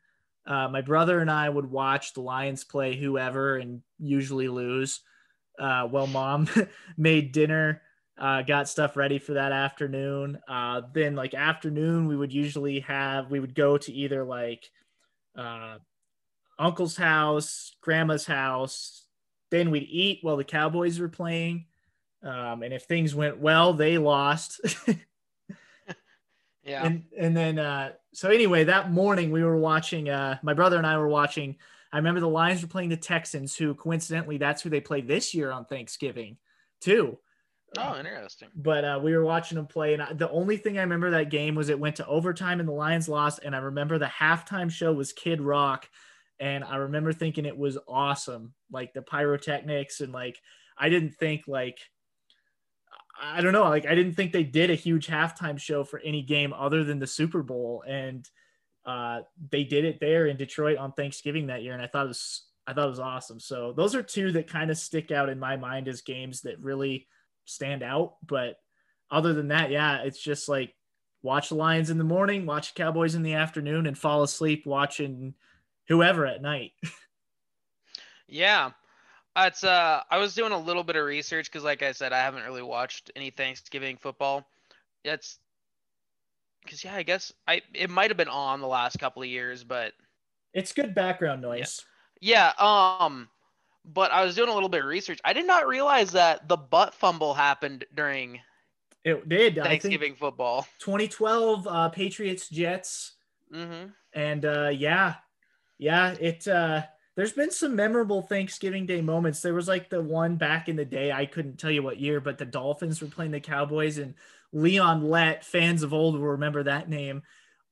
uh, 0.46 0.68
my 0.68 0.80
brother 0.80 1.22
and 1.22 1.32
I 1.32 1.50
would 1.50 1.72
watch 1.72 2.14
the 2.14 2.22
Lions 2.22 2.64
play 2.64 2.96
whoever 2.96 3.58
and 3.58 3.82
usually 3.98 4.48
lose. 4.48 5.00
Uh, 5.58 5.88
well, 5.90 6.06
mom 6.06 6.48
made 6.98 7.32
dinner, 7.32 7.82
uh, 8.16 8.44
got 8.44 8.70
stuff 8.70 8.96
ready 8.96 9.18
for 9.18 9.34
that 9.34 9.52
afternoon. 9.52 10.38
Uh, 10.48 10.84
then, 10.94 11.16
like 11.16 11.34
afternoon, 11.34 12.08
we 12.08 12.16
would 12.16 12.32
usually 12.32 12.82
have 12.82 13.32
we 13.32 13.40
would 13.40 13.56
go 13.56 13.80
to 13.80 13.92
either 13.92 14.24
like 14.24 14.70
uh, 15.36 15.80
uncle's 16.60 16.96
house, 16.96 17.76
grandma's 17.82 18.28
house. 18.28 19.08
Then 19.50 19.72
we'd 19.72 19.90
eat 19.90 20.20
while 20.22 20.38
the 20.38 20.44
Cowboys 20.44 21.00
were 21.00 21.10
playing. 21.10 21.66
Um, 22.22 22.62
and 22.62 22.72
if 22.72 22.84
things 22.84 23.16
went 23.16 23.40
well, 23.40 23.74
they 23.74 23.98
lost. 23.98 24.62
Yeah. 26.68 26.86
And 26.86 27.06
and 27.18 27.36
then 27.36 27.58
uh 27.58 27.94
so 28.14 28.30
anyway, 28.30 28.66
that 28.66 28.92
morning 28.92 29.32
we 29.32 29.44
were 29.44 29.58
watching 29.58 30.10
uh 30.10 30.38
my 30.44 30.54
brother 30.54 30.78
and 30.78 30.86
I 30.86 30.98
were 30.98 31.08
watching 31.08 31.56
I 31.92 31.98
remember 31.98 32.20
the 32.20 32.28
Lions 32.28 32.62
were 32.62 32.68
playing 32.68 32.90
the 32.90 32.98
Texans 32.98 33.56
who 33.56 33.74
coincidentally 33.74 34.38
that's 34.38 34.62
who 34.62 34.70
they 34.70 34.82
played 34.82 35.08
this 35.08 35.34
year 35.34 35.52
on 35.52 35.66
Thanksgiving 35.66 36.38
too. 36.82 37.18
Oh, 37.78 37.98
interesting. 37.98 38.50
But 38.56 38.86
uh, 38.86 39.00
we 39.04 39.16
were 39.16 39.24
watching 39.24 39.58
them 39.58 39.68
play, 39.68 39.94
and 39.94 40.02
I, 40.02 40.14
the 40.14 40.30
only 40.30 40.58
thing 40.58 40.78
I 40.78 40.82
remember 40.82 41.12
that 41.12 41.30
game 41.30 41.54
was 41.56 41.70
it 41.70 41.80
went 41.80 41.98
to 41.98 42.08
overtime 42.08 42.60
and 42.60 42.70
the 42.70 42.74
Lions 42.74 43.10
lost. 43.10 43.42
And 43.44 43.56
I 43.56 43.60
remember 43.60 43.98
the 43.98 44.06
halftime 44.06 44.72
show 44.72 44.94
was 44.94 45.12
Kid 45.12 45.42
Rock, 45.42 45.90
and 46.40 46.64
I 46.64 46.78
remember 46.78 47.12
thinking 47.12 47.46
it 47.46 47.58
was 47.58 47.78
awesome, 47.88 48.54
like 48.72 48.94
the 48.94 49.02
pyrotechnics 49.02 50.02
and 50.02 50.14
like 50.14 50.40
I 50.78 50.90
didn't 50.90 51.16
think 51.16 51.44
like 51.48 51.80
I 53.20 53.42
don't 53.42 53.54
know. 53.54 53.64
Like 53.64 53.86
I 53.86 53.96
didn't 53.96 54.14
think 54.14 54.32
they 54.32 54.44
did 54.44 54.70
a 54.70 54.76
huge 54.76 55.08
halftime 55.08 55.60
show 55.60 55.84
for 55.84 56.00
any 56.00 56.22
game 56.22 56.54
other 56.54 56.84
than 56.84 57.00
the 57.00 57.08
Super 57.08 57.42
Bowl, 57.44 57.84
and 57.88 58.30
uh, 58.86 59.22
they 59.52 59.64
did 59.64 59.86
it 59.86 60.00
there 60.00 60.28
in 60.28 60.38
Detroit 60.38 60.78
on 60.78 60.94
Thanksgiving 60.94 61.48
that 61.48 61.64
year, 61.64 61.74
and 61.74 61.82
I 61.82 61.88
thought 61.88 62.06
it 62.06 62.10
was 62.10 62.44
I 62.68 62.74
thought 62.74 62.88
it 62.88 62.90
was 62.90 63.00
awesome. 63.00 63.40
So 63.40 63.74
those 63.74 63.96
are 63.96 64.04
two 64.04 64.32
that 64.34 64.50
kind 64.50 64.70
of 64.70 64.78
stick 64.78 65.12
out 65.12 65.30
in 65.30 65.40
my 65.40 65.56
mind 65.56 65.88
as 65.88 66.02
games 66.02 66.42
that 66.42 66.60
really 66.60 67.08
stand 67.46 67.82
out. 67.82 68.16
But 68.26 68.58
other 69.10 69.34
than 69.34 69.48
that, 69.50 69.72
yeah, 69.72 70.02
it's 70.04 70.22
just 70.22 70.50
like 70.50 70.76
watch 71.22 71.50
the 71.50 71.56
Lions 71.56 71.90
in 71.90 71.98
the 71.98 72.04
morning, 72.04 72.46
watch 72.46 72.74
the 72.74 72.84
Cowboys 72.84 73.16
in 73.16 73.24
the 73.24 73.34
afternoon, 73.34 73.88
and 73.88 73.98
fall 73.98 74.24
asleep 74.24 74.66
watching 74.66 75.34
whoever 75.88 76.26
at 76.26 76.42
night. 76.42 76.74
yeah. 78.28 78.72
It's 79.38 79.64
uh, 79.64 80.02
I 80.10 80.18
was 80.18 80.34
doing 80.34 80.52
a 80.52 80.58
little 80.58 80.84
bit 80.84 80.96
of 80.96 81.06
research 81.06 81.52
because, 81.52 81.64
like 81.64 81.84
I 81.84 81.92
said, 81.92 82.12
I 82.14 82.20
haven't 82.20 82.44
really 82.44 82.64
watched 82.64 83.12
any 83.16 83.30
Thanksgiving 83.30 83.98
football. 83.98 84.48
That's 85.06 85.38
because 86.64 86.84
yeah, 86.84 86.96
I 86.96 87.04
guess 87.04 87.32
I 87.48 87.62
it 87.74 87.90
might 87.90 88.10
have 88.10 88.18
been 88.18 88.28
on 88.28 88.62
the 88.62 88.68
last 88.68 89.00
couple 89.00 89.22
of 89.22 89.30
years, 89.30 89.64
but 89.64 89.94
it's 90.54 90.74
good 90.74 90.96
background 90.96 91.42
noise. 91.42 91.86
Yeah. 92.20 92.52
yeah. 92.60 92.98
Um, 93.00 93.30
but 93.86 94.12
I 94.12 94.24
was 94.26 94.36
doing 94.36 94.50
a 94.50 94.54
little 94.54 94.70
bit 94.70 94.82
of 94.82 94.88
research. 94.88 95.20
I 95.24 95.34
did 95.34 95.46
not 95.46 95.68
realize 95.68 96.12
that 96.12 96.48
the 96.48 96.58
butt 96.58 96.94
fumble 96.94 97.34
happened 97.34 97.86
during 97.96 98.40
it 99.04 99.30
did 99.30 99.56
Thanksgiving 99.56 100.16
football. 100.16 100.68
2012 100.80 101.68
uh, 101.68 101.90
Patriots 101.90 102.50
Jets. 102.50 103.14
Mm-hmm. 103.54 103.90
And 104.14 104.46
uh, 104.46 104.70
yeah, 104.74 105.16
yeah, 105.78 106.16
it. 106.20 106.48
Uh, 106.48 106.84
there's 107.18 107.34
been 107.34 107.50
some 107.50 107.76
memorable 107.76 108.22
Thanksgiving 108.22 108.86
Day 108.86 109.02
moments. 109.02 109.42
There 109.42 109.56
was 109.56 109.68
like 109.68 109.90
the 109.90 110.00
one 110.00 110.36
back 110.36 110.70
in 110.70 110.76
the 110.76 110.86
day, 110.86 111.12
I 111.12 111.26
couldn't 111.26 111.58
tell 111.58 111.72
you 111.72 111.82
what 111.82 112.00
year, 112.00 112.22
but 112.22 112.38
the 112.38 112.46
Dolphins 112.46 113.02
were 113.02 113.08
playing 113.08 113.32
the 113.32 113.40
Cowboys 113.40 113.98
and 113.98 114.14
Leon 114.54 115.10
Lett, 115.10 115.44
fans 115.44 115.82
of 115.82 115.96
old 115.96 116.14
will 116.14 116.28
remember 116.28 116.62
that 116.64 116.90
name. 116.90 117.24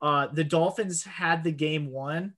Uh, 0.02 0.28
the 0.34 0.44
Dolphins 0.44 1.04
had 1.04 1.44
the 1.44 1.52
game 1.52 1.92
won, 1.92 2.34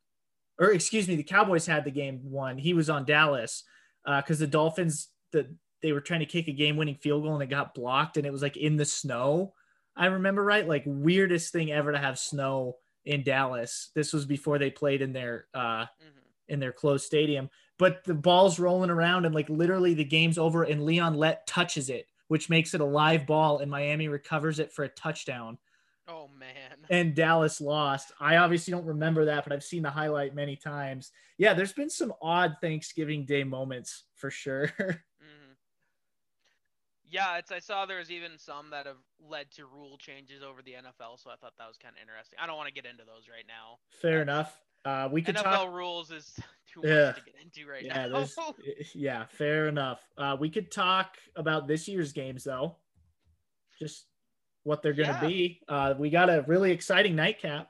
or 0.59 0.73
excuse 0.73 1.07
me, 1.07 1.15
the 1.15 1.23
Cowboys 1.23 1.65
had 1.65 1.85
the 1.85 1.91
game 1.91 2.19
won. 2.23 2.57
He 2.57 2.73
was 2.73 2.89
on 2.89 3.05
Dallas 3.05 3.63
because 4.05 4.41
uh, 4.41 4.45
the 4.45 4.51
Dolphins, 4.51 5.07
the, 5.31 5.55
they 5.81 5.93
were 5.93 6.01
trying 6.01 6.19
to 6.19 6.25
kick 6.25 6.49
a 6.49 6.51
game 6.51 6.75
winning 6.75 6.95
field 6.95 7.23
goal 7.23 7.35
and 7.35 7.43
it 7.43 7.49
got 7.49 7.73
blocked 7.73 8.17
and 8.17 8.25
it 8.25 8.33
was 8.33 8.41
like 8.41 8.57
in 8.57 8.75
the 8.75 8.85
snow. 8.85 9.53
I 9.95 10.07
remember 10.07 10.43
right, 10.43 10.67
like 10.67 10.83
weirdest 10.85 11.53
thing 11.53 11.71
ever 11.71 11.93
to 11.93 11.97
have 11.99 12.19
snow 12.19 12.75
in 13.05 13.23
Dallas. 13.23 13.91
This 13.95 14.11
was 14.11 14.25
before 14.25 14.59
they 14.59 14.71
played 14.71 15.01
in 15.01 15.13
their 15.13 15.45
uh, 15.53 15.83
mm-hmm 15.83 16.16
in 16.49 16.59
their 16.59 16.71
closed 16.71 17.05
stadium. 17.05 17.49
But 17.77 18.03
the 18.03 18.13
ball's 18.13 18.59
rolling 18.59 18.89
around 18.89 19.25
and 19.25 19.35
like 19.35 19.49
literally 19.49 19.93
the 19.93 20.03
game's 20.03 20.37
over 20.37 20.63
and 20.63 20.85
Leon 20.85 21.15
Lett 21.15 21.45
touches 21.45 21.89
it, 21.89 22.07
which 22.27 22.49
makes 22.49 22.73
it 22.73 22.81
a 22.81 22.85
live 22.85 23.27
ball 23.27 23.59
and 23.59 23.69
Miami 23.69 24.07
recovers 24.07 24.59
it 24.59 24.71
for 24.71 24.83
a 24.83 24.89
touchdown. 24.89 25.57
Oh 26.07 26.29
man. 26.39 26.77
And 26.89 27.13
Dallas 27.13 27.59
lost. 27.59 28.13
I 28.19 28.37
obviously 28.37 28.71
don't 28.71 28.85
remember 28.85 29.25
that, 29.25 29.43
but 29.43 29.51
I've 29.51 29.63
seen 29.63 29.83
the 29.83 29.89
highlight 29.89 30.33
many 30.33 30.55
times. 30.55 31.11
Yeah, 31.37 31.53
there's 31.53 31.73
been 31.73 31.89
some 31.89 32.13
odd 32.21 32.55
Thanksgiving 32.61 33.25
Day 33.25 33.43
moments 33.43 34.05
for 34.15 34.31
sure. 34.31 34.67
mm-hmm. 34.79 35.51
Yeah, 37.09 37.37
it's 37.37 37.51
I 37.51 37.59
saw 37.59 37.85
there 37.85 37.99
was 37.99 38.09
even 38.09 38.37
some 38.37 38.69
that 38.71 38.85
have 38.85 39.03
led 39.19 39.51
to 39.51 39.65
rule 39.65 39.97
changes 39.97 40.41
over 40.41 40.61
the 40.61 40.71
NFL, 40.71 41.21
so 41.21 41.29
I 41.29 41.35
thought 41.35 41.53
that 41.57 41.67
was 41.67 41.77
kind 41.77 41.93
of 41.95 42.01
interesting. 42.01 42.39
I 42.41 42.47
don't 42.47 42.57
want 42.57 42.67
to 42.67 42.73
get 42.73 42.89
into 42.89 43.03
those 43.03 43.27
right 43.29 43.45
now. 43.47 43.79
Fair 44.01 44.19
That's, 44.19 44.29
enough. 44.29 44.59
Uh, 44.85 45.09
we 45.11 45.21
could 45.21 45.35
NFL 45.35 45.43
talk... 45.43 45.73
rules 45.73 46.11
is 46.11 46.33
too 46.73 46.81
much 46.81 46.89
yeah. 46.89 47.11
to 47.11 47.21
get 47.25 47.35
into 47.41 47.69
right 47.69 47.83
yeah, 47.83 48.07
now. 48.07 48.25
yeah, 48.95 49.25
fair 49.25 49.67
enough. 49.67 49.99
Uh, 50.17 50.35
we 50.39 50.49
could 50.49 50.71
talk 50.71 51.17
about 51.35 51.67
this 51.67 51.87
year's 51.87 52.13
games 52.13 52.43
though, 52.43 52.77
just 53.79 54.05
what 54.63 54.81
they're 54.81 54.93
going 54.93 55.07
to 55.07 55.13
yeah. 55.21 55.27
be. 55.27 55.61
Uh, 55.67 55.93
we 55.97 56.09
got 56.09 56.29
a 56.29 56.43
really 56.47 56.71
exciting 56.71 57.15
nightcap. 57.15 57.69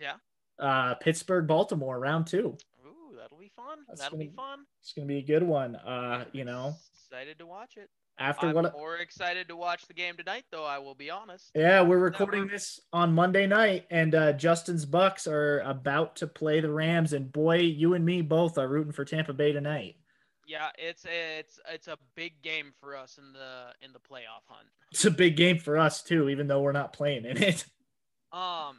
Yeah. 0.00 0.14
Uh, 0.58 0.94
Pittsburgh, 0.94 1.46
Baltimore, 1.46 1.98
round 1.98 2.26
two. 2.26 2.56
Ooh, 2.86 3.16
that'll 3.16 3.38
be 3.38 3.50
fun. 3.56 3.78
That's 3.88 4.00
that'll 4.00 4.18
gonna, 4.18 4.30
be 4.30 4.36
fun. 4.36 4.60
It's 4.80 4.92
going 4.92 5.08
to 5.08 5.12
be 5.12 5.18
a 5.18 5.22
good 5.22 5.42
one. 5.42 5.76
Uh, 5.76 6.26
you 6.32 6.44
know, 6.44 6.74
excited 6.94 7.38
to 7.38 7.46
watch 7.46 7.76
it. 7.76 7.88
After 8.18 8.46
I'm 8.46 8.54
what? 8.54 8.72
more 8.72 8.98
excited 8.98 9.48
to 9.48 9.56
watch 9.56 9.86
the 9.86 9.94
game 9.94 10.16
tonight, 10.16 10.44
though. 10.52 10.64
I 10.64 10.78
will 10.78 10.94
be 10.94 11.10
honest. 11.10 11.50
Yeah, 11.54 11.82
we're 11.82 11.98
recording 11.98 12.46
this 12.46 12.78
on 12.92 13.12
Monday 13.12 13.46
night, 13.46 13.86
and 13.90 14.14
uh, 14.14 14.32
Justin's 14.34 14.86
Bucs 14.86 15.26
are 15.26 15.60
about 15.60 16.14
to 16.16 16.28
play 16.28 16.60
the 16.60 16.70
Rams, 16.70 17.12
and 17.12 17.32
boy, 17.32 17.56
you 17.56 17.94
and 17.94 18.04
me 18.04 18.22
both 18.22 18.56
are 18.56 18.68
rooting 18.68 18.92
for 18.92 19.04
Tampa 19.04 19.32
Bay 19.32 19.52
tonight. 19.52 19.96
Yeah, 20.46 20.68
it's 20.78 21.04
it's 21.06 21.58
it's 21.68 21.88
a 21.88 21.96
big 22.14 22.40
game 22.42 22.72
for 22.78 22.96
us 22.96 23.18
in 23.18 23.32
the 23.32 23.72
in 23.84 23.92
the 23.92 23.98
playoff 23.98 24.44
hunt. 24.46 24.68
It's 24.92 25.04
a 25.06 25.10
big 25.10 25.36
game 25.36 25.58
for 25.58 25.76
us 25.76 26.02
too, 26.02 26.28
even 26.28 26.46
though 26.46 26.60
we're 26.60 26.72
not 26.72 26.92
playing 26.92 27.24
in 27.24 27.42
it. 27.42 27.64
Um, 28.32 28.78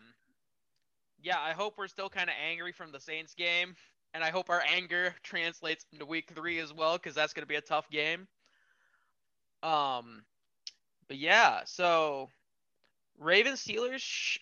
yeah, 1.21 1.39
I 1.39 1.51
hope 1.51 1.75
we're 1.77 1.87
still 1.87 2.09
kind 2.09 2.29
of 2.29 2.35
angry 2.45 2.73
from 2.73 2.91
the 2.91 2.99
Saints 2.99 3.33
game, 3.33 3.73
and 4.13 4.21
I 4.21 4.29
hope 4.29 4.49
our 4.49 4.61
anger 4.69 5.15
translates 5.23 5.85
into 5.93 6.05
Week 6.05 6.29
Three 6.35 6.59
as 6.59 6.73
well, 6.73 6.97
because 6.97 7.15
that's 7.15 7.31
going 7.31 7.43
to 7.43 7.47
be 7.47 7.55
a 7.55 7.61
tough 7.61 7.89
game. 7.89 8.27
Um, 9.65 10.23
but 11.07 11.17
yeah, 11.17 11.61
so 11.65 12.29
Ravens 13.19 13.65
Steelers. 13.65 14.37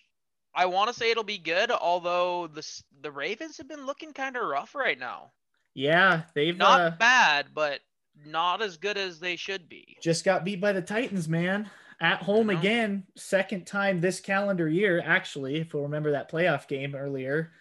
I 0.56 0.66
want 0.66 0.88
to 0.88 0.94
say 0.94 1.10
it'll 1.10 1.24
be 1.24 1.38
good, 1.38 1.70
although 1.70 2.46
the 2.46 2.64
the 3.02 3.10
Ravens 3.10 3.56
have 3.58 3.68
been 3.68 3.86
looking 3.86 4.12
kind 4.12 4.36
of 4.36 4.46
rough 4.46 4.74
right 4.74 4.98
now. 4.98 5.32
Yeah, 5.74 6.22
they've 6.34 6.56
Not 6.56 6.80
uh, 6.80 6.90
bad, 6.90 7.46
but 7.52 7.80
not 8.24 8.62
as 8.62 8.76
good 8.76 8.96
as 8.96 9.18
they 9.18 9.34
should 9.34 9.68
be. 9.68 9.96
just 10.00 10.24
got 10.24 10.44
beat 10.44 10.60
by 10.60 10.72
the 10.72 10.82
Titans, 10.82 11.28
man. 11.28 11.68
At 12.00 12.22
home 12.22 12.50
again, 12.50 13.04
second 13.16 13.66
time 13.66 14.00
this 14.00 14.20
calendar 14.20 14.68
year, 14.68 15.02
actually, 15.04 15.56
if 15.56 15.74
we'll 15.74 15.84
remember 15.84 16.12
that 16.12 16.30
playoff 16.30 16.68
game 16.68 16.94
earlier. 16.94 17.52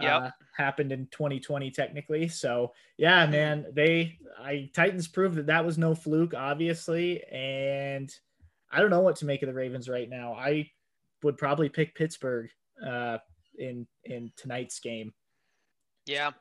Yep. 0.00 0.22
uh, 0.22 0.30
happened 0.56 0.92
in 0.92 1.06
2020 1.12 1.70
technically. 1.70 2.28
So 2.28 2.72
yeah, 2.96 3.26
man, 3.26 3.66
they 3.72 4.18
I 4.38 4.70
Titans 4.74 5.08
proved 5.08 5.36
that 5.36 5.46
that 5.46 5.64
was 5.64 5.78
no 5.78 5.94
fluke, 5.94 6.34
obviously, 6.34 7.22
and 7.24 8.14
I 8.72 8.80
don't 8.80 8.90
know 8.90 9.00
what 9.00 9.16
to 9.16 9.24
make 9.24 9.42
of 9.42 9.48
the 9.48 9.54
Ravens 9.54 9.88
right 9.88 10.08
now. 10.08 10.34
I 10.34 10.70
would 11.22 11.38
probably 11.38 11.68
pick 11.68 11.94
Pittsburgh 11.94 12.50
uh, 12.84 13.18
in 13.58 13.86
in 14.04 14.32
tonight's 14.36 14.80
game. 14.80 15.12
Yeah. 16.06 16.32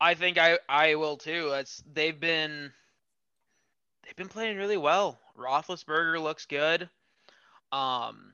I 0.00 0.14
think 0.14 0.38
I 0.38 0.58
I 0.68 0.94
will 0.94 1.16
too. 1.16 1.50
It's 1.52 1.82
they've 1.92 2.18
been 2.18 2.72
they've 4.02 4.16
been 4.16 4.28
playing 4.28 4.56
really 4.56 4.76
well. 4.78 5.20
Roethlisberger 5.38 6.22
looks 6.22 6.46
good. 6.46 6.88
Um, 7.70 8.32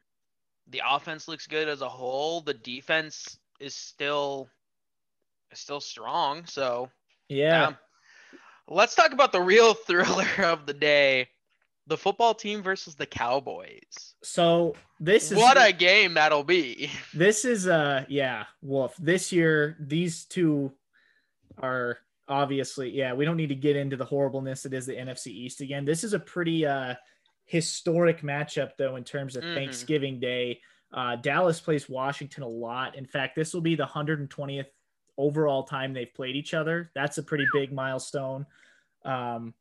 the 0.68 0.82
offense 0.86 1.26
looks 1.26 1.46
good 1.46 1.68
as 1.68 1.80
a 1.80 1.88
whole. 1.88 2.40
The 2.40 2.54
defense 2.54 3.39
is 3.60 3.74
still 3.74 4.48
is 5.52 5.58
still 5.58 5.80
strong. 5.80 6.44
So 6.46 6.90
Yeah. 7.28 7.74
Let's 8.68 8.94
talk 8.94 9.12
about 9.12 9.32
the 9.32 9.40
real 9.40 9.74
thriller 9.86 10.26
of 10.44 10.66
the 10.66 10.74
day. 10.74 11.28
The 11.86 11.96
football 11.96 12.34
team 12.34 12.62
versus 12.62 12.94
the 12.94 13.06
Cowboys. 13.06 14.14
so 14.22 14.76
this 15.00 15.32
is 15.32 15.38
What 15.38 15.56
a 15.60 15.72
game 15.72 16.14
that'll 16.14 16.44
be. 16.44 16.90
this 17.14 17.44
is 17.44 17.66
uh 17.66 18.04
yeah 18.08 18.44
wolf 18.62 18.94
this 18.98 19.32
year 19.32 19.76
these 19.80 20.24
two 20.26 20.72
are 21.58 21.98
obviously 22.28 22.90
yeah 22.90 23.12
we 23.12 23.24
don't 23.24 23.36
need 23.36 23.48
to 23.48 23.54
get 23.56 23.74
into 23.76 23.96
the 23.96 24.04
horribleness 24.04 24.62
that 24.62 24.72
is 24.72 24.86
the 24.86 24.94
nfc 24.94 25.26
east 25.26 25.60
again 25.62 25.84
this 25.84 26.04
is 26.04 26.12
a 26.12 26.18
pretty 26.18 26.64
uh 26.64 26.94
historic 27.46 28.20
matchup 28.22 28.70
though 28.78 28.94
in 28.94 29.02
terms 29.02 29.34
of 29.34 29.42
Mhm. 29.42 29.54
thanksgiving 29.54 30.20
day 30.20 30.60
uh 30.92 31.16
dallas 31.16 31.60
plays 31.60 31.88
washington 31.88 32.42
a 32.42 32.48
lot 32.48 32.96
in 32.96 33.06
fact 33.06 33.36
this 33.36 33.54
will 33.54 33.60
be 33.60 33.74
the 33.74 33.86
120th 33.86 34.66
overall 35.18 35.64
time 35.64 35.92
they've 35.92 36.14
played 36.14 36.36
each 36.36 36.54
other 36.54 36.90
that's 36.94 37.18
a 37.18 37.22
pretty 37.22 37.46
big 37.52 37.72
milestone 37.72 38.46
um 39.04 39.54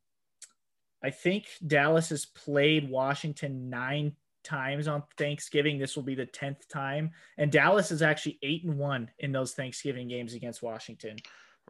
i 1.04 1.10
think 1.10 1.46
dallas 1.65 2.10
has 2.10 2.26
played 2.26 2.89
washington 2.89 3.70
nine 3.70 4.15
times 4.44 4.88
on 4.88 5.04
Thanksgiving. 5.18 5.78
This 5.78 5.96
will 5.96 6.04
be 6.04 6.15
the 6.15 6.26
10th 6.26 6.68
time. 6.68 7.12
And 7.38 7.52
Dallas 7.52 7.92
is 7.92 8.02
actually 8.02 8.39
eight 8.42 8.63
and 8.63 8.78
one 8.78 9.10
in 9.20 9.32
those 9.32 9.54
Thanksgiving 9.54 10.08
games 10.08 10.34
against 10.34 10.62
Washington. 10.62 11.18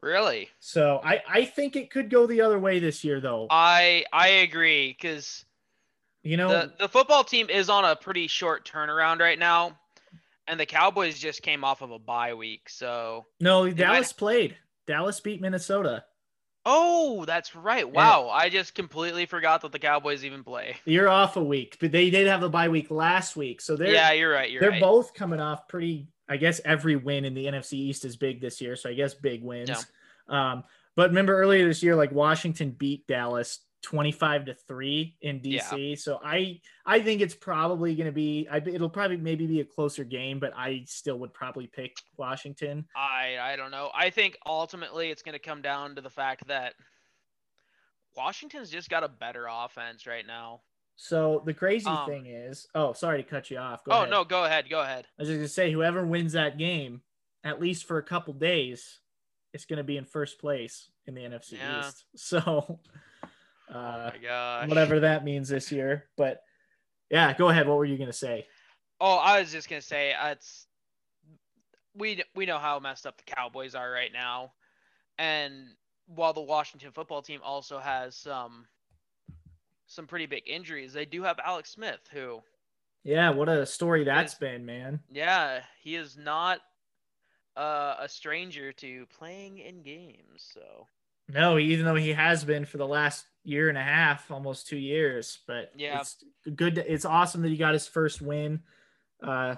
Really? 0.01 0.49
So 0.59 1.01
I, 1.03 1.21
I 1.27 1.45
think 1.45 1.75
it 1.75 1.91
could 1.91 2.09
go 2.09 2.25
the 2.25 2.41
other 2.41 2.57
way 2.57 2.79
this 2.79 3.03
year, 3.03 3.19
though. 3.19 3.47
I 3.49 4.05
I 4.13 4.29
agree 4.29 4.95
because 4.97 5.43
you 6.23 6.37
know, 6.37 6.49
the 6.49 6.73
the 6.79 6.89
football 6.89 7.23
team 7.23 7.49
is 7.49 7.69
on 7.69 7.85
a 7.85 7.95
pretty 7.95 8.27
short 8.27 8.65
turnaround 8.65 9.19
right 9.19 9.39
now, 9.39 9.77
and 10.47 10.59
the 10.59 10.65
Cowboys 10.65 11.17
just 11.19 11.41
came 11.41 11.63
off 11.63 11.81
of 11.81 11.91
a 11.91 11.99
bye 11.99 12.33
week. 12.33 12.69
So 12.69 13.25
no, 13.39 13.69
Dallas 13.69 14.13
played. 14.13 14.57
Dallas 14.87 15.19
beat 15.19 15.41
Minnesota. 15.41 16.03
oh, 16.65 17.25
that's 17.25 17.55
right. 17.55 17.89
Wow, 17.89 18.29
I 18.29 18.49
just 18.49 18.75
completely 18.75 19.25
forgot 19.25 19.61
that 19.61 19.71
the 19.71 19.79
Cowboys 19.79 20.25
even 20.25 20.43
play. 20.43 20.75
You're 20.85 21.09
off 21.09 21.37
a 21.37 21.43
week, 21.43 21.77
but 21.79 21.91
they 21.91 22.09
did 22.09 22.27
have 22.27 22.43
a 22.43 22.49
bye 22.49 22.69
week 22.69 22.91
last 22.91 23.35
week. 23.35 23.61
So 23.61 23.75
they're 23.75 23.93
yeah, 23.93 24.11
you're 24.11 24.31
right. 24.31 24.49
You're 24.49 24.61
they're 24.61 24.71
right. 24.71 24.81
both 24.81 25.13
coming 25.13 25.39
off 25.39 25.67
pretty 25.67 26.07
i 26.29 26.37
guess 26.37 26.61
every 26.63 26.95
win 26.95 27.25
in 27.25 27.33
the 27.33 27.45
nfc 27.45 27.73
east 27.73 28.05
is 28.05 28.15
big 28.15 28.39
this 28.39 28.61
year 28.61 28.75
so 28.75 28.89
i 28.89 28.93
guess 28.93 29.13
big 29.13 29.43
wins 29.43 29.85
um, 30.29 30.63
but 30.95 31.09
remember 31.09 31.35
earlier 31.35 31.67
this 31.67 31.83
year 31.83 31.95
like 31.95 32.11
washington 32.11 32.69
beat 32.71 33.05
dallas 33.07 33.59
25 33.81 34.45
to 34.45 34.53
3 34.53 35.15
in 35.21 35.39
dc 35.39 35.97
so 35.97 36.19
i 36.23 36.59
i 36.85 36.99
think 36.99 37.21
it's 37.21 37.33
probably 37.33 37.95
going 37.95 38.05
to 38.07 38.11
be 38.11 38.45
I, 38.51 38.57
it'll 38.57 38.89
probably 38.89 39.15
maybe 39.17 39.47
be 39.47 39.61
a 39.61 39.65
closer 39.65 40.03
game 40.03 40.37
but 40.39 40.51
i 40.55 40.83
still 40.85 41.17
would 41.19 41.33
probably 41.33 41.67
pick 41.67 41.95
washington 42.17 42.85
I 42.95 43.37
I 43.41 43.55
don't 43.55 43.71
know. 43.71 43.89
I 43.95 44.09
think 44.09 44.37
ultimately 44.45 45.09
it's 45.11 45.21
going 45.23 45.33
to 45.33 45.39
come 45.39 45.61
down 45.61 45.95
to 45.95 46.01
the 46.01 46.09
fact 46.09 46.47
that 46.47 46.73
Washington's 48.17 48.69
just 48.69 48.89
got 48.89 49.03
a 49.03 49.07
better 49.07 49.47
offense 49.49 50.05
right 50.05 50.25
now. 50.27 50.61
so 50.97 51.41
the 51.45 51.53
crazy 51.53 51.87
Um, 51.89 52.05
thing 52.09 52.25
is 52.25 52.67
oh 52.75 52.91
sorry 52.93 53.23
to 53.23 53.29
cut 53.29 53.49
you 53.49 53.57
off 53.57 53.83
Go 53.85 53.91
oh 53.93 53.97
ahead. 53.99 54.09
no, 54.09 54.23
go 54.25 54.43
ahead. 54.43 54.69
Go 54.69 54.81
ahead. 54.81 55.07
i 55.17 55.21
was 55.21 55.29
just 55.29 55.37
going 55.37 55.47
to 55.47 55.53
say 55.53 55.71
whoever 55.71 56.05
wins 56.05 56.33
that 56.33 56.57
game 56.57 57.01
at 57.45 57.61
least 57.61 57.85
for 57.85 57.97
a 57.97 58.03
couple 58.03 58.33
days 58.33 58.99
it's 59.53 59.65
going 59.65 59.77
to 59.77 59.83
be 59.83 59.95
in 59.97 60.03
first 60.05 60.39
place 60.39 60.89
in 61.07 61.13
the 61.15 61.21
nfc 61.21 61.53
Yeah. 61.53 61.79
east 61.87 62.03
so 62.15 62.79
uh 63.73 64.11
my 64.13 64.17
gosh. 64.21 64.67
whatever 64.67 64.99
that 65.01 65.23
means 65.23 65.49
this 65.49 65.71
year. 65.71 66.05
But 66.17 66.41
yeah, 67.09 67.33
go 67.33 67.49
ahead. 67.49 67.67
What 67.67 67.77
were 67.77 67.85
you 67.85 67.97
gonna 67.97 68.13
say? 68.13 68.47
Oh, 69.01 69.15
I 69.15 69.39
was 69.39 69.51
just 69.51 69.69
gonna 69.69 69.81
say 69.81 70.13
uh, 70.13 70.29
it's 70.29 70.67
we 71.95 72.23
we 72.35 72.45
know 72.45 72.57
how 72.59 72.79
messed 72.79 73.05
up 73.07 73.17
the 73.17 73.31
Cowboys 73.35 73.75
are 73.75 73.91
right 73.91 74.11
now, 74.13 74.53
and 75.17 75.75
while 76.07 76.33
the 76.33 76.41
Washington 76.41 76.91
football 76.91 77.21
team 77.21 77.39
also 77.43 77.79
has 77.79 78.15
some 78.15 78.67
some 79.87 80.05
pretty 80.05 80.25
big 80.27 80.43
injuries, 80.47 80.93
they 80.93 81.05
do 81.05 81.23
have 81.23 81.39
Alex 81.43 81.71
Smith, 81.71 82.01
who 82.11 82.41
Yeah, 83.03 83.31
what 83.31 83.49
a 83.49 83.65
story 83.65 84.03
that's 84.03 84.33
Yes. 84.33 84.39
been, 84.39 84.65
man. 84.65 84.99
yeah 85.11 85.61
he 85.81 85.95
is 85.95 86.15
not 86.17 86.59
uh, 87.57 87.95
a 87.99 88.07
stranger 88.07 88.71
to 88.71 89.05
playing 89.07 89.57
in 89.57 89.81
games. 89.81 90.51
So 90.53 90.87
No, 91.29 91.57
even 91.59 91.85
though 91.85 91.95
he 91.95 92.09
has 92.13 92.43
been 92.43 92.65
for 92.65 92.77
the 92.77 92.87
last 92.87 93.25
year 93.43 93.69
and 93.69 93.77
a 93.77 93.83
half, 93.83 94.29
almost 94.31 94.67
two 94.67 94.77
years. 94.77 95.39
But 95.47 95.71
Yeah. 95.75 96.01
it's 96.01 96.23
good. 96.55 96.75
to- 96.75 96.91
it's 96.91 97.05
awesome 97.05 97.41
that 97.43 97.49
he 97.49 97.57
got 97.57 97.73
his 97.73 97.87
first 97.87 98.21
win, 98.21 98.63
uh, 99.23 99.55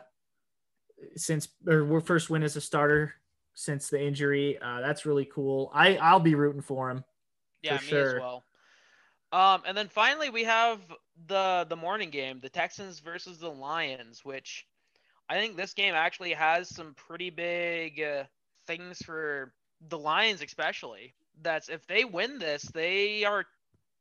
since 1.16 1.48
or 1.68 2.00
first 2.02 2.30
win 2.30 2.44
as 2.44 2.56
a 2.56 2.62
starter 2.62 3.16
since 3.54 3.90
the 3.90 4.02
injury. 4.02 4.58
Uh, 4.60 4.82
that's 4.82 5.06
really 5.06 5.26
cool. 5.26 5.72
I 5.74 5.98
I'll 5.98 6.20
be 6.20 6.36
rooting 6.36 6.62
for 6.62 6.90
him. 6.90 7.04
yeah, 7.62 7.78
For 7.78 7.84
me 7.84 7.90
sure. 7.90 8.16
as 8.16 8.22
well. 8.22 8.44
Um, 9.34 9.64
and 9.66 9.78
then 9.78 9.88
finally 9.88 10.30
we 10.30 10.44
have 10.44 10.80
the 11.28 11.66
the 11.70 11.76
morning 11.76 12.10
game, 12.10 12.40
the 12.42 12.50
Texans 12.50 13.00
versus 13.00 13.40
the 13.40 13.50
Lions, 13.52 14.26
which 14.26 14.68
I 15.30 15.36
think 15.40 15.56
this 15.56 15.74
game 15.74 15.94
actually 15.96 16.34
has 16.34 16.68
some 16.70 16.94
pretty 16.96 17.30
big 17.30 18.02
uh, 18.02 18.26
things 18.68 19.00
for 19.00 19.54
the 19.88 19.98
Lions, 19.98 20.42
especially. 20.42 21.14
That's 21.42 21.70
if 21.70 21.86
they 21.88 22.06
win 22.06 22.40
this, 22.40 22.64
they 22.64 23.24
are, 23.26 23.46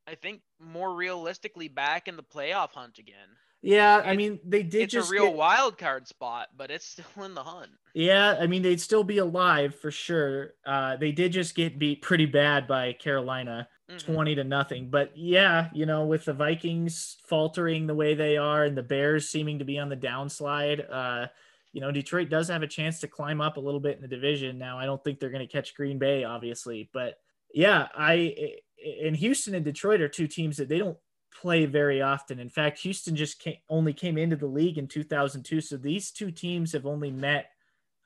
I 0.06 0.14
think, 0.14 0.42
more 0.58 0.94
realistically 0.94 1.68
back 1.68 2.08
in 2.08 2.16
the 2.16 2.22
playoff 2.22 2.72
hunt 2.72 2.98
again. 2.98 3.28
Yeah, 3.62 4.02
I 4.04 4.16
mean 4.16 4.40
they 4.42 4.62
did 4.62 4.84
it's 4.84 4.92
just 4.94 5.10
a 5.10 5.12
real 5.12 5.26
get- 5.26 5.34
wild 5.36 5.76
card 5.76 6.08
spot, 6.08 6.48
but 6.56 6.70
it's 6.70 6.86
still 6.86 7.24
in 7.24 7.34
the 7.34 7.42
hunt. 7.42 7.70
Yeah, 7.94 8.36
I 8.40 8.46
mean 8.46 8.62
they'd 8.62 8.80
still 8.80 9.04
be 9.04 9.18
alive 9.18 9.74
for 9.74 9.90
sure. 9.90 10.54
Uh, 10.64 10.96
they 10.96 11.12
did 11.12 11.32
just 11.32 11.54
get 11.54 11.78
beat 11.78 12.00
pretty 12.00 12.24
bad 12.24 12.66
by 12.66 12.94
Carolina, 12.94 13.68
Mhm. 13.90 13.98
twenty 14.06 14.34
to 14.36 14.44
nothing. 14.44 14.88
But 14.88 15.14
yeah, 15.14 15.68
you 15.74 15.84
know, 15.84 16.06
with 16.06 16.24
the 16.24 16.32
Vikings 16.32 17.18
faltering 17.26 17.86
the 17.86 17.94
way 17.94 18.14
they 18.14 18.38
are 18.38 18.64
and 18.64 18.78
the 18.78 18.82
Bears 18.82 19.28
seeming 19.28 19.58
to 19.58 19.64
be 19.66 19.78
on 19.78 19.90
the 19.90 19.96
downslide, 19.96 20.86
uh, 20.90 21.26
you 21.72 21.80
know, 21.80 21.92
Detroit 21.92 22.28
does 22.28 22.48
have 22.48 22.62
a 22.62 22.66
chance 22.66 23.00
to 23.00 23.08
climb 23.08 23.40
up 23.40 23.56
a 23.56 23.60
little 23.60 23.80
bit 23.80 23.96
in 23.96 24.02
the 24.02 24.08
division. 24.08 24.58
Now, 24.58 24.78
I 24.78 24.86
don't 24.86 25.02
think 25.02 25.20
they're 25.20 25.30
going 25.30 25.46
to 25.46 25.52
catch 25.52 25.74
Green 25.74 25.98
Bay, 25.98 26.24
obviously, 26.24 26.90
but 26.92 27.14
yeah, 27.52 27.88
I 27.96 28.56
and 29.04 29.16
Houston 29.16 29.54
and 29.54 29.64
Detroit 29.64 30.00
are 30.00 30.08
two 30.08 30.26
teams 30.26 30.56
that 30.56 30.68
they 30.68 30.78
don't 30.78 30.98
play 31.40 31.66
very 31.66 32.02
often. 32.02 32.38
In 32.38 32.48
fact, 32.48 32.80
Houston 32.80 33.14
just 33.14 33.38
came, 33.38 33.56
only 33.68 33.92
came 33.92 34.18
into 34.18 34.36
the 34.36 34.46
league 34.46 34.78
in 34.78 34.88
2002, 34.88 35.60
so 35.60 35.76
these 35.76 36.10
two 36.10 36.30
teams 36.30 36.72
have 36.72 36.86
only 36.86 37.10
met 37.10 37.50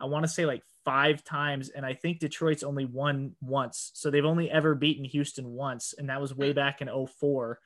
I 0.01 0.07
want 0.07 0.25
to 0.25 0.29
say 0.29 0.45
like 0.45 0.63
five 0.85 1.25
times, 1.25 1.71
and 1.71 1.87
I 1.87 1.95
think 1.95 2.19
Detroit's 2.19 2.63
only 2.63 2.85
won 2.85 3.35
once. 3.41 3.91
So 3.95 4.11
they've 4.11 4.25
only 4.25 4.51
ever 4.51 4.75
beaten 4.75 5.05
Houston 5.05 5.51
once, 5.51 5.95
and 5.97 6.09
that 6.09 6.21
was 6.21 6.35
way 6.35 6.53
back 6.53 6.81
in 6.81 6.89
04. 6.89 7.59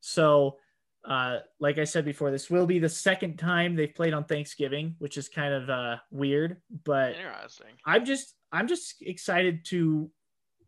So, 0.00 0.58
uh, 1.04 1.38
like 1.60 1.78
I 1.78 1.84
said 1.84 2.04
before, 2.04 2.30
this 2.30 2.50
will 2.50 2.66
be 2.66 2.78
the 2.78 2.88
second 2.88 3.38
time 3.38 3.76
they've 3.76 3.94
played 3.94 4.14
on 4.14 4.24
Thanksgiving, 4.24 4.96
which 4.98 5.18
is 5.18 5.28
kind 5.28 5.52
of 5.52 5.68
uh, 5.68 5.96
weird. 6.10 6.56
But 6.84 7.16
Interesting. 7.16 7.74
I'm 7.84 8.04
just 8.04 8.34
I'm 8.50 8.68
just 8.68 9.02
excited 9.02 9.64
to 9.66 10.10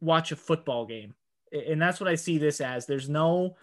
watch 0.00 0.32
a 0.32 0.36
football 0.36 0.84
game, 0.86 1.14
and 1.52 1.80
that's 1.80 2.00
what 2.00 2.08
I 2.08 2.16
see 2.16 2.38
this 2.38 2.60
as. 2.60 2.86
There's 2.86 3.08
no 3.08 3.56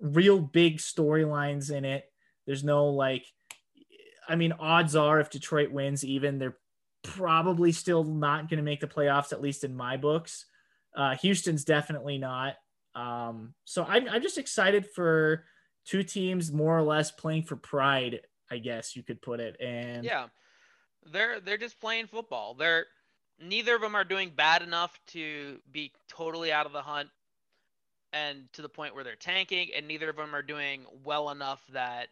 real 0.00 0.40
big 0.40 0.78
storylines 0.78 1.70
in 1.70 1.84
it. 1.84 2.04
There's 2.46 2.64
no 2.64 2.86
like, 2.86 3.24
I 4.28 4.36
mean, 4.36 4.52
odds 4.52 4.96
are 4.96 5.20
if 5.20 5.30
Detroit 5.30 5.70
wins, 5.70 6.04
even 6.04 6.38
they're 6.38 6.58
probably 7.02 7.72
still 7.72 8.04
not 8.04 8.48
going 8.48 8.58
to 8.58 8.64
make 8.64 8.80
the 8.80 8.86
playoffs, 8.86 9.32
at 9.32 9.40
least 9.40 9.64
in 9.64 9.76
my 9.76 9.96
books. 9.96 10.46
Uh, 10.96 11.14
Houston's 11.16 11.64
definitely 11.64 12.18
not. 12.18 12.54
Um, 12.94 13.54
so 13.64 13.84
I'm, 13.84 14.08
I'm 14.08 14.22
just 14.22 14.38
excited 14.38 14.86
for 14.94 15.44
two 15.86 16.02
teams 16.02 16.52
more 16.52 16.76
or 16.76 16.82
less 16.82 17.10
playing 17.10 17.44
for 17.44 17.56
pride, 17.56 18.20
I 18.50 18.58
guess 18.58 18.94
you 18.96 19.02
could 19.02 19.22
put 19.22 19.40
it. 19.40 19.56
And 19.60 20.04
Yeah, 20.04 20.28
they're 21.04 21.40
they're 21.40 21.56
just 21.56 21.80
playing 21.80 22.08
football. 22.08 22.54
They're 22.54 22.86
neither 23.38 23.74
of 23.76 23.80
them 23.80 23.94
are 23.94 24.04
doing 24.04 24.30
bad 24.30 24.62
enough 24.62 24.98
to 25.08 25.60
be 25.70 25.92
totally 26.08 26.52
out 26.52 26.66
of 26.66 26.72
the 26.72 26.82
hunt 26.82 27.08
and 28.12 28.50
to 28.52 28.62
the 28.62 28.68
point 28.68 28.94
where 28.94 29.04
they're 29.04 29.16
tanking, 29.16 29.70
and 29.74 29.86
neither 29.86 30.10
of 30.10 30.16
them 30.16 30.34
are 30.34 30.42
doing 30.42 30.86
well 31.04 31.30
enough 31.30 31.62
that 31.72 32.08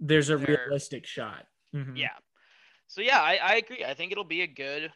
There's 0.00 0.28
a 0.28 0.36
realistic 0.36 1.06
shot. 1.06 1.46
Mhm. 1.74 1.96
yeah. 1.96 2.16
So 2.88 3.00
yeah, 3.00 3.20
I, 3.20 3.36
I 3.42 3.54
agree. 3.56 3.84
I 3.84 3.94
think 3.94 4.12
it'll 4.12 4.24
be 4.24 4.42
a 4.42 4.46
good 4.46 4.92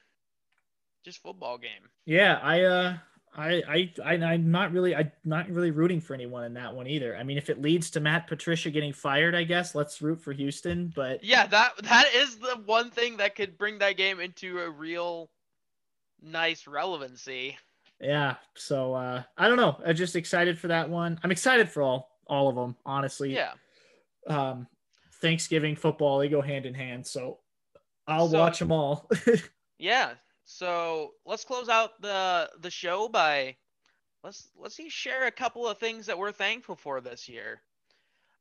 just 1.04 1.22
football 1.22 1.58
game. 1.58 1.88
Yeah, 2.04 2.38
I 2.42 2.62
uh 2.62 2.98
I 3.36 3.62
I 3.68 3.92
I 4.04 4.14
I'm 4.14 4.50
not 4.50 4.72
really 4.72 4.94
I'm 4.94 5.12
not 5.24 5.48
really 5.48 5.70
rooting 5.70 6.00
for 6.00 6.14
anyone 6.14 6.44
in 6.44 6.54
that 6.54 6.74
one 6.74 6.86
either. 6.88 7.16
I 7.16 7.22
mean, 7.22 7.38
if 7.38 7.48
it 7.48 7.62
leads 7.62 7.88
to 7.90 8.00
Matt 8.00 8.26
Patricia 8.26 8.70
getting 8.70 8.92
fired, 8.92 9.34
I 9.34 9.44
guess 9.44 9.74
let's 9.74 10.02
root 10.02 10.20
for 10.20 10.32
Houston, 10.32 10.92
but 10.96 11.22
Yeah, 11.22 11.46
that 11.46 11.72
that 11.84 12.06
is 12.14 12.36
the 12.38 12.60
one 12.66 12.90
thing 12.90 13.16
that 13.18 13.36
could 13.36 13.56
bring 13.56 13.78
that 13.78 13.96
game 13.96 14.18
into 14.20 14.58
a 14.58 14.68
real 14.70 15.30
nice 16.22 16.66
relevancy. 16.66 17.56
yeah, 18.00 18.34
so 18.56 18.94
uh 18.94 19.22
I 19.38 19.46
don't 19.48 19.56
know. 19.58 19.80
I'm 19.86 19.94
just 19.96 20.16
excited 20.16 20.58
for 20.58 20.68
that 20.68 20.90
one. 20.90 21.18
I'm 21.22 21.30
excited 21.30 21.70
for 21.70 21.82
all 21.82 22.10
all 22.26 22.48
of 22.48 22.56
them, 22.56 22.76
honestly. 22.84 23.32
Yeah. 23.34 23.52
Um 24.26 24.66
Thanksgiving 25.22 25.76
football, 25.76 26.18
they 26.18 26.28
go 26.28 26.40
hand 26.40 26.66
in 26.66 26.74
hand, 26.74 27.06
so 27.06 27.38
I'll 28.08 28.28
So- 28.28 28.38
watch 28.40 28.58
them 28.58 28.72
all. 28.72 29.08
Yeah. 29.78 30.12
So 30.44 31.12
let's 31.24 31.44
close 31.44 31.68
out 31.68 32.00
the 32.00 32.50
the 32.60 32.70
show 32.70 33.08
by 33.08 33.56
let's 34.24 34.48
let's 34.56 34.76
see 34.76 34.88
share 34.88 35.26
a 35.26 35.30
couple 35.30 35.66
of 35.66 35.78
things 35.78 36.06
that 36.06 36.18
we're 36.18 36.32
thankful 36.32 36.76
for 36.76 37.00
this 37.00 37.28
year. 37.28 37.62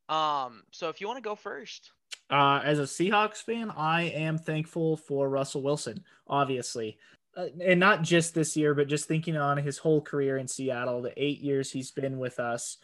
Um, 0.09 0.63
so 0.71 0.89
if 0.89 0.99
you 0.99 1.07
want 1.07 1.17
to 1.17 1.27
go 1.27 1.35
first. 1.35 1.91
Uh, 2.31 2.61
as 2.63 2.79
a 2.79 2.83
Seahawks 2.83 3.37
fan, 3.37 3.71
I 3.71 4.03
am 4.03 4.37
thankful 4.37 4.97
for 4.97 5.29
Russell 5.29 5.63
Wilson, 5.63 6.03
obviously. 6.27 6.97
Uh, 7.35 7.47
and 7.63 7.79
not 7.79 8.01
just 8.01 8.33
this 8.33 8.55
year, 8.57 8.73
but 8.73 8.87
just 8.87 9.07
thinking 9.07 9.37
on 9.37 9.57
his 9.57 9.77
whole 9.77 10.01
career 10.01 10.37
in 10.37 10.47
Seattle, 10.47 11.01
the 11.01 11.13
eight 11.15 11.39
years 11.39 11.71
he's 11.71 11.91
been 11.91 12.17
with 12.17 12.39
us, 12.39 12.77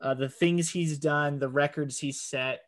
uh, 0.00 0.14
the 0.14 0.28
things 0.28 0.70
he's 0.70 0.98
done, 0.98 1.38
the 1.38 1.48
records 1.48 1.98
he's 1.98 2.20
set, 2.20 2.62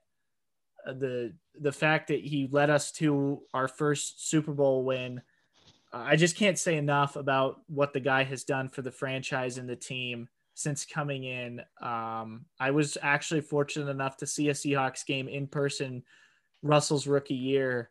uh, 0.86 0.92
the 0.92 1.32
the 1.60 1.72
fact 1.72 2.08
that 2.08 2.20
he 2.20 2.48
led 2.50 2.70
us 2.70 2.90
to 2.92 3.42
our 3.54 3.68
first 3.68 4.28
Super 4.28 4.52
Bowl 4.52 4.84
win. 4.84 5.22
I 5.92 6.16
just 6.16 6.36
can't 6.36 6.58
say 6.58 6.76
enough 6.76 7.16
about 7.16 7.60
what 7.68 7.92
the 7.92 8.00
guy 8.00 8.24
has 8.24 8.44
done 8.44 8.68
for 8.68 8.82
the 8.82 8.90
franchise 8.90 9.58
and 9.58 9.68
the 9.68 9.76
team 9.76 10.28
since 10.54 10.86
coming 10.86 11.24
in. 11.24 11.60
Um, 11.80 12.46
I 12.58 12.70
was 12.70 12.96
actually 13.02 13.42
fortunate 13.42 13.90
enough 13.90 14.16
to 14.18 14.26
see 14.26 14.48
a 14.48 14.54
Seahawks 14.54 15.04
game 15.04 15.28
in 15.28 15.46
person 15.46 16.02
Russell's 16.62 17.06
rookie 17.06 17.34
year. 17.34 17.90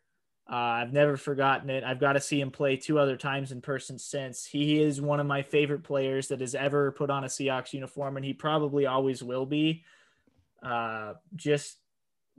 Uh, 0.50 0.82
I've 0.82 0.92
never 0.92 1.16
forgotten 1.16 1.70
it. 1.70 1.84
I've 1.84 2.00
got 2.00 2.14
to 2.14 2.20
see 2.20 2.40
him 2.40 2.50
play 2.50 2.76
two 2.76 2.98
other 2.98 3.16
times 3.16 3.52
in 3.52 3.60
person 3.60 3.98
since. 3.98 4.44
He 4.44 4.82
is 4.82 5.00
one 5.00 5.20
of 5.20 5.26
my 5.26 5.42
favorite 5.42 5.84
players 5.84 6.28
that 6.28 6.40
has 6.40 6.56
ever 6.56 6.90
put 6.92 7.10
on 7.10 7.22
a 7.22 7.28
Seahawks 7.28 7.72
uniform, 7.72 8.16
and 8.16 8.26
he 8.26 8.32
probably 8.32 8.86
always 8.86 9.22
will 9.22 9.46
be. 9.46 9.84
Uh, 10.60 11.14
just 11.36 11.78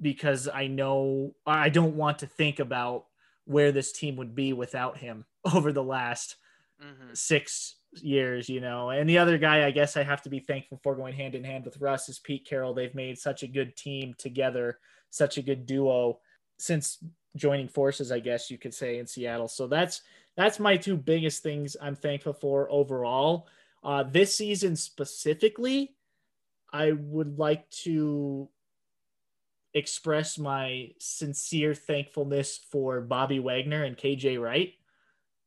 because 0.01 0.49
I 0.53 0.67
know 0.67 1.35
I 1.45 1.69
don't 1.69 1.95
want 1.95 2.19
to 2.19 2.27
think 2.27 2.59
about 2.59 3.05
where 3.45 3.71
this 3.71 3.91
team 3.93 4.17
would 4.17 4.35
be 4.35 4.51
without 4.51 4.97
him 4.97 5.25
over 5.53 5.71
the 5.71 5.83
last 5.83 6.37
hmm 6.79 7.13
six 7.13 7.75
years, 8.01 8.49
you 8.49 8.59
know. 8.59 8.89
And 8.89 9.07
the 9.07 9.19
other 9.19 9.37
guy, 9.37 9.65
I 9.65 9.71
guess 9.71 9.97
I 9.97 10.03
have 10.03 10.21
to 10.23 10.29
be 10.29 10.39
thankful 10.39 10.79
for 10.83 10.95
going 10.95 11.13
hand 11.13 11.35
in 11.35 11.43
hand 11.43 11.65
with 11.65 11.79
Russ 11.79 12.09
is 12.09 12.19
Pete 12.19 12.45
Carroll. 12.47 12.73
They've 12.73 12.95
made 12.95 13.17
such 13.17 13.43
a 13.43 13.47
good 13.47 13.75
team 13.75 14.15
together, 14.17 14.79
such 15.09 15.37
a 15.37 15.41
good 15.41 15.65
duo 15.65 16.19
since 16.57 17.03
joining 17.35 17.67
forces, 17.67 18.11
I 18.11 18.19
guess 18.19 18.49
you 18.49 18.57
could 18.57 18.73
say 18.73 18.97
in 18.99 19.07
Seattle. 19.07 19.47
So 19.47 19.67
that's 19.67 20.01
that's 20.35 20.59
my 20.59 20.77
two 20.77 20.97
biggest 20.97 21.43
things 21.43 21.77
I'm 21.81 21.95
thankful 21.95 22.33
for 22.33 22.69
overall. 22.71 23.47
Uh, 23.83 24.03
this 24.03 24.35
season 24.35 24.75
specifically, 24.75 25.95
I 26.71 26.93
would 26.93 27.37
like 27.37 27.69
to 27.83 28.49
express 29.73 30.37
my 30.37 30.91
sincere 30.99 31.73
thankfulness 31.73 32.59
for 32.71 33.01
Bobby 33.01 33.39
Wagner 33.39 33.83
and 33.83 33.97
KJ 33.97 34.41
Wright 34.41 34.73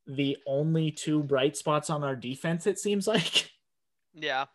the 0.07 0.37
only 0.47 0.91
two 0.91 1.23
bright 1.23 1.57
spots 1.57 1.91
on 1.91 2.05
our 2.05 2.15
defense 2.17 2.67
it 2.67 2.79
seems 2.79 3.07
like 3.07 3.51
Yeah. 4.15 4.47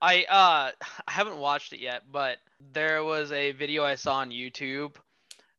I 0.00 0.24
uh 0.28 0.70
I 1.06 1.10
haven't 1.10 1.38
watched 1.38 1.72
it 1.72 1.80
yet, 1.80 2.02
but 2.10 2.38
there 2.72 3.02
was 3.02 3.32
a 3.32 3.52
video 3.52 3.84
I 3.84 3.96
saw 3.96 4.16
on 4.16 4.30
YouTube 4.30 4.94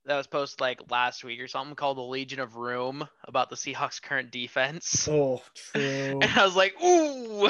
that 0.05 0.15
was 0.15 0.27
posted 0.27 0.61
like 0.61 0.89
last 0.89 1.23
week 1.25 1.41
or 1.41 1.47
something 1.47 1.75
called 1.75 1.97
the 1.97 2.01
Legion 2.01 2.39
of 2.39 2.55
Room 2.55 3.05
about 3.25 3.49
the 3.49 3.55
Seahawks 3.57 4.01
current 4.01 4.31
defense. 4.31 5.07
oh 5.11 5.41
true 5.55 6.19
And 6.21 6.23
I 6.23 6.45
was 6.45 6.55
like, 6.55 6.73
ooh, 6.81 7.49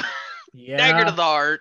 dagger 0.56 1.04
to 1.08 1.12
the 1.14 1.22
heart. 1.22 1.60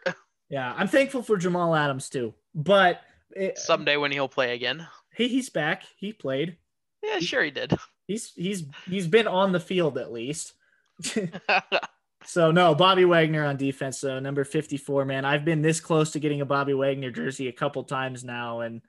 yeah 0.50 0.74
i'm 0.76 0.88
thankful 0.88 1.22
for 1.22 1.38
jamal 1.38 1.76
adams 1.76 2.10
too 2.10 2.34
but 2.56 3.02
it, 3.36 3.60
Someday 3.60 3.98
when 3.98 4.12
he'll 4.12 4.28
play 4.28 4.56
again. 4.56 4.88
he, 5.16 5.28
he's 5.28 5.50
back 5.52 5.84
he 5.96 6.12
played 6.12 6.58
Yeah, 7.04 7.20
sure 7.20 7.44
he 7.44 7.52
did. 7.52 7.72
He's 8.10 8.34
he's 8.36 8.66
he's 8.90 9.08
been 9.08 9.28
on 9.28 9.54
the 9.54 9.60
field 9.62 9.98
at 9.98 10.12
least. 10.12 10.54
So 12.26 12.52
no 12.52 12.76
bobby 12.76 13.06
wagner 13.06 13.46
on 13.46 13.56
defense 13.56 13.98
so 14.00 14.20
number 14.20 14.44
54 14.44 15.06
man. 15.06 15.24
I've 15.24 15.46
been 15.46 15.62
this 15.62 15.80
close 15.80 16.12
to 16.12 16.20
getting 16.20 16.42
a 16.42 16.46
bobby 16.46 16.74
wagner 16.74 17.12
jersey 17.12 17.48
a 17.48 17.54
couple 17.54 17.82
times 17.86 18.26
now 18.26 18.60
and 18.60 18.82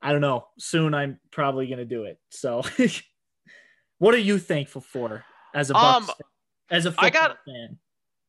i 0.00 0.10
don't 0.10 0.22
know 0.22 0.46
soon 0.58 0.94
i'm 0.94 1.20
probably 1.30 1.66
going 1.66 1.78
to 1.78 1.84
do 1.84 2.04
it. 2.04 2.18
So 2.30 2.62
what 3.98 4.14
are 4.14 4.18
you 4.18 4.38
thankful 4.38 4.80
for 4.80 5.22
as 5.54 5.70
a 5.70 5.74
Bucs 5.74 6.08
Um, 6.08 6.10
as 6.70 6.86
a 6.86 6.90
football 6.92 7.06
I 7.06 7.10
got- 7.10 7.38
fan? 7.44 7.78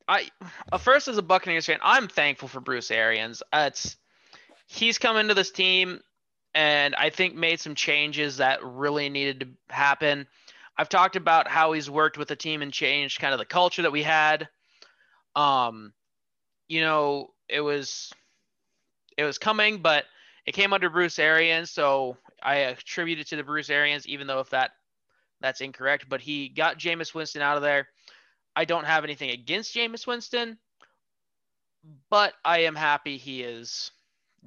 I 0.10 0.28
uh, 0.74 0.78
first 0.78 1.08
as 1.08 1.17
a 1.17 1.22
Buccaneers 1.24 1.65
fan, 1.65 1.80
I'm 1.82 2.10
thankful 2.10 2.50
for 2.50 2.60
Bruce 2.60 2.91
Arians. 2.91 3.41
Uh, 3.54 3.69
it's 3.72 3.96
he's 4.67 4.98
come 4.98 5.15
into 5.15 5.34
this 5.34 5.52
team 5.52 6.02
and 6.56 6.96
I 6.96 7.10
think 7.10 7.36
made 7.36 7.60
some 7.60 7.76
changes 7.76 8.38
that 8.38 8.63
really 8.63 9.10
needed 9.10 9.39
to 9.42 9.74
happen. 9.74 10.28
I've 10.78 10.89
talked 10.89 11.16
about 11.16 11.48
how 11.48 11.74
he's 11.74 11.89
worked 11.89 12.18
with 12.18 12.28
the 12.28 12.36
team 12.36 12.62
and 12.62 12.72
changed 12.72 13.20
kind 13.20 13.34
of 13.34 13.39
the 13.39 13.46
culture 13.46 13.84
that 13.84 13.92
we 13.92 14.04
had. 14.04 14.48
Um, 15.36 15.94
you 16.68 16.82
know, 16.82 17.32
it 17.50 17.62
was 17.62 18.12
it 19.18 19.24
was 19.24 19.38
coming, 19.38 19.82
but 19.82 20.06
it 20.46 20.54
came 20.54 20.74
under 20.74 20.89
Bruce 20.89 21.20
Arians, 21.20 21.72
so 21.72 22.18
I 22.42 22.56
attribute 22.56 23.20
it 23.20 23.28
to 23.28 23.36
the 23.36 23.44
Bruce 23.44 23.70
Arians, 23.70 24.08
even 24.08 24.28
though 24.28 24.39
if 24.39 24.50
that 24.50 24.72
that's 25.42 25.62
incorrect. 25.62 26.08
But 26.10 26.22
he 26.22 26.50
got 26.50 26.80
Jameis 26.80 27.13
Winston 27.13 27.42
out 27.42 27.58
of 27.58 27.63
there. 27.63 27.88
I 28.56 28.66
don't 28.66 28.86
have 28.86 29.04
anything 29.04 29.32
against 29.32 29.76
Jameis 29.76 30.06
Winston, 30.06 30.58
but 32.10 32.34
I 32.46 32.60
am 32.60 32.76
happy 32.76 33.18
he 33.18 33.42
is 33.42 33.92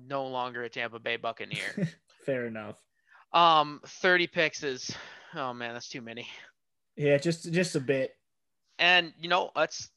no 0.09 0.27
longer 0.27 0.63
a 0.65 0.69
Tampa 0.69 0.99
Bay 0.99 1.17
Buccaneer. 1.17 1.89
fair 2.25 2.47
enough 2.47 2.77
um, 3.33 3.81
30 3.87 4.29
picks 4.29 4.63
is, 4.63 4.91
oh 5.35 5.53
man, 5.53 5.75
that's 5.75 5.89
too 5.89 6.01
many. 6.01 6.27
yeah 6.97 7.19
just 7.19 7.53
just 7.53 7.77
a 7.77 7.81
bit 7.81 8.13
And 8.79 9.13
you 9.19 9.29
know, 9.29 9.51
that's 9.55 9.91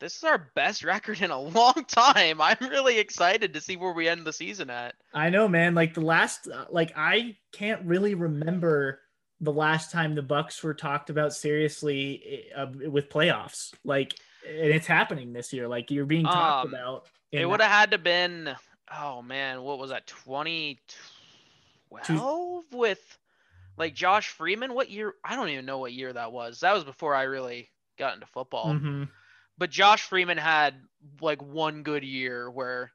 this 0.00 0.16
is 0.16 0.24
our 0.24 0.50
best 0.54 0.84
record 0.84 1.22
in 1.22 1.30
a 1.30 1.40
long 1.40 1.84
time. 1.88 2.40
I'm 2.40 2.56
really 2.60 2.98
excited 2.98 3.54
to 3.54 3.60
see 3.60 3.76
where 3.76 3.92
we 3.92 4.08
end 4.08 4.26
the 4.26 4.32
season 4.32 4.68
at. 4.70 4.94
I 5.14 5.30
know, 5.30 5.48
man. 5.48 5.74
Like 5.74 5.94
the 5.94 6.00
last, 6.02 6.48
like 6.70 6.92
I 6.96 7.36
can't 7.52 7.82
really 7.84 8.14
remember 8.14 9.00
the 9.40 9.52
last 9.52 9.90
time 9.92 10.14
the 10.14 10.22
Bucs 10.22 10.62
were 10.62 10.74
talked 10.74 11.10
about 11.10 11.32
seriously 11.32 12.44
uh, 12.56 12.66
with 12.90 13.08
playoffs. 13.08 13.72
Like, 13.84 14.14
and 14.46 14.66
it's 14.70 14.86
happening 14.86 15.32
this 15.32 15.52
year. 15.52 15.68
Like 15.68 15.90
you're 15.90 16.06
being 16.06 16.24
talked 16.24 16.66
Um, 16.66 16.74
about. 16.74 17.08
in 17.32 17.40
It 17.40 17.48
would 17.48 17.60
have 17.62 17.70
had 17.70 17.90
to 17.92 17.98
been, 17.98 18.54
oh 18.98 19.22
man, 19.22 19.62
what 19.62 19.78
was 19.78 19.90
that? 19.90 20.06
2012 21.90 22.64
with 22.72 23.18
like 23.76 23.94
Josh 23.94 24.28
Freeman. 24.28 24.74
What 24.74 24.90
year? 24.90 25.14
I 25.24 25.36
don't 25.36 25.48
even 25.50 25.66
know 25.66 25.78
what 25.78 25.92
year 25.92 26.12
that 26.12 26.32
was. 26.32 26.60
That 26.60 26.74
was 26.74 26.84
before 26.84 27.14
I 27.14 27.22
really 27.24 27.70
got 27.98 28.14
into 28.14 28.26
football. 28.26 28.74
Mhm. 28.74 29.08
but 29.56 29.70
Josh 29.70 30.02
Freeman 30.02 30.38
had 30.38 30.74
like 31.20 31.40
one 31.40 31.82
good 31.84 32.02
year 32.02 32.50
where 32.50 32.90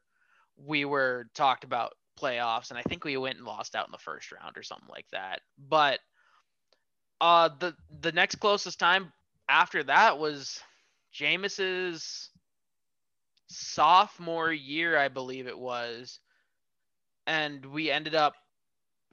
we 0.58 0.84
were 0.84 1.30
talked 1.34 1.64
about 1.64 1.94
playoffs, 2.20 2.70
and 2.70 2.78
I 2.78 2.82
think 2.84 3.06
we 3.06 3.16
went 3.16 3.38
and 3.38 3.46
lost 3.46 3.76
out 3.76 3.86
in 3.88 3.94
the 3.94 3.98
first 3.98 4.30
round 4.34 4.58
or 4.58 4.64
something 4.64 4.90
like 4.90 5.08
that. 5.12 5.42
But 5.58 6.02
uh, 7.22 7.50
the 7.60 7.76
the 8.02 8.12
next 8.12 8.36
closest 8.36 8.78
time 8.80 9.14
after 9.48 9.84
that 9.84 10.20
was 10.20 10.62
Jameis's 11.14 12.30
sophomore 13.50 14.52
year, 14.52 14.98
I 14.98 15.08
believe 15.10 15.48
it 15.48 15.58
was, 15.58 16.20
and 17.28 17.66
we 17.66 17.92
ended 17.92 18.16
up 18.16 18.34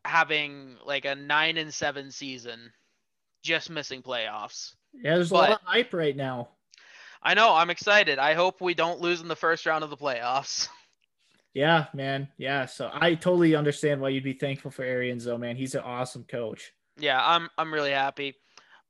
having 0.05 0.77
like 0.85 1.05
a 1.05 1.15
nine 1.15 1.57
and 1.57 1.73
seven 1.73 2.11
season, 2.11 2.73
just 3.43 3.71
missing 3.71 4.03
playoffs. 4.03 4.75
Yeah, 4.95 5.15
there's 5.17 5.31
a 5.31 5.35
lot 5.35 5.51
of 5.51 5.59
hype 5.65 5.93
right 5.93 6.17
now. 6.17 6.49
I 7.23 7.35
know. 7.35 7.55
I'm 7.55 7.71
excited. 7.71 8.19
I 8.19 8.35
hope 8.35 8.61
we 8.61 8.75
don't 8.75 9.01
lose 9.01 9.21
in 9.21 9.29
the 9.29 9.35
first 9.37 9.67
round 9.67 9.83
of 9.85 9.91
the 9.91 9.97
playoffs. 9.97 10.69
Yeah, 11.55 11.87
man. 11.95 12.29
Yeah. 12.37 12.67
So 12.67 12.91
I 12.93 13.15
totally 13.15 13.55
understand 13.55 13.99
why 13.99 14.11
you'd 14.11 14.23
be 14.23 14.35
thankful 14.35 14.71
for 14.71 14.85
Arians, 14.85 15.25
though, 15.25 15.39
man. 15.39 15.57
He's 15.57 15.75
an 15.75 15.81
awesome 15.81 16.25
coach. 16.25 16.75
yeah, 16.99 17.19
I'm 17.19 17.49
I'm 17.57 17.73
really 17.73 17.93
happy. 17.93 18.35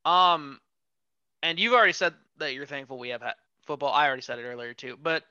Um, 0.04 0.58
and 1.44 1.60
you've 1.60 1.74
already 1.74 1.92
said 1.92 2.14
that 2.38 2.54
you're 2.54 2.66
thankful 2.66 2.98
we 2.98 3.10
have 3.10 3.22
football. 3.68 3.92
I 3.92 4.08
already 4.08 4.22
said 4.22 4.40
it 4.40 4.42
earlier 4.42 4.74
too, 4.74 4.98
but 5.00 5.22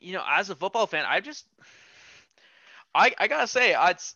you 0.00 0.12
know, 0.12 0.22
as 0.28 0.50
a 0.50 0.54
football 0.54 0.86
fan, 0.86 1.04
I 1.06 1.20
just 1.20 1.46
I 2.94 3.14
I 3.18 3.28
gotta 3.28 3.46
say, 3.46 3.74
it's 3.78 4.14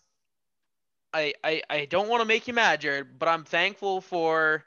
I 1.12 1.34
I 1.42 1.62
I 1.70 1.84
don't 1.86 2.08
want 2.08 2.22
to 2.22 2.26
make 2.26 2.46
you 2.48 2.54
mad, 2.54 2.80
Jared, 2.80 3.18
but 3.18 3.28
I'm 3.28 3.44
thankful 3.44 4.00
for 4.00 4.64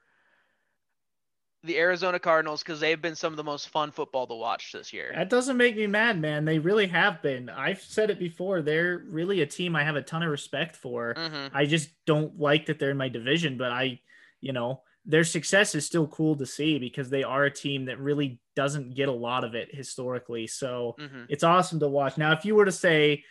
the 1.64 1.78
Arizona 1.78 2.20
Cardinals 2.20 2.64
because 2.64 2.80
they've 2.80 3.02
been 3.02 3.16
some 3.16 3.34
of 3.34 3.38
the 3.38 3.44
most 3.44 3.70
fun 3.70 3.92
football 3.92 4.26
to 4.28 4.36
watch 4.36 4.72
this 4.72 4.94
year. 4.94 5.12
That 5.14 5.30
doesn't 5.30 5.58
make 5.58 5.76
me 5.76 5.88
mad, 5.88 6.20
man. 6.20 6.46
They 6.46 6.60
really 6.60 6.88
have 6.88 7.22
been. 7.22 7.50
I've 7.50 7.82
said 7.82 8.10
it 8.10 8.20
before. 8.20 8.62
They're 8.62 9.04
really 9.10 9.42
a 9.42 9.46
team 9.46 9.76
I 9.76 9.84
have 9.84 9.96
a 9.96 10.02
ton 10.02 10.24
of 10.24 10.30
respect 10.30 10.76
for. 10.76 11.14
Mm-hmm. 11.16 11.56
I 11.56 11.66
just 11.66 11.90
don't 12.06 12.40
like 12.40 12.68
that 12.68 12.80
they're 12.80 12.92
in 12.92 12.98
my 12.98 13.10
division, 13.10 13.58
but 13.58 13.72
I, 13.72 14.00
you 14.40 14.54
know, 14.54 14.82
their 15.10 15.24
success 15.24 15.74
is 15.74 15.86
still 15.86 16.06
cool 16.08 16.36
to 16.36 16.46
see 16.46 16.78
because 16.80 17.10
they 17.10 17.24
are 17.24 17.46
a 17.46 17.52
team 17.52 17.86
that 17.86 17.98
really 18.00 18.39
doesn't 18.58 18.93
get 18.93 19.08
a 19.08 19.12
lot 19.13 19.46
of 19.46 19.56
it 19.56 19.74
historically. 19.74 20.48
So 20.48 20.96
Mm-hmm. 21.00 21.24
it's 21.30 21.43
awesome 21.46 21.80
to 21.80 21.88
watch. 21.88 22.17
Now, 22.17 22.34
if 22.34 22.43
you 22.43 22.56
were 22.56 22.65
to 22.65 22.72
say 22.74 23.24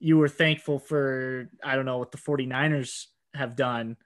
you 0.00 0.18
were 0.18 0.28
thankful 0.28 0.80
for, 0.80 1.48
I 1.62 1.76
don't 1.76 1.84
know, 1.86 1.98
what 1.98 2.10
the 2.10 2.18
49ers 2.18 3.06
have 3.34 3.54
done, 3.54 3.96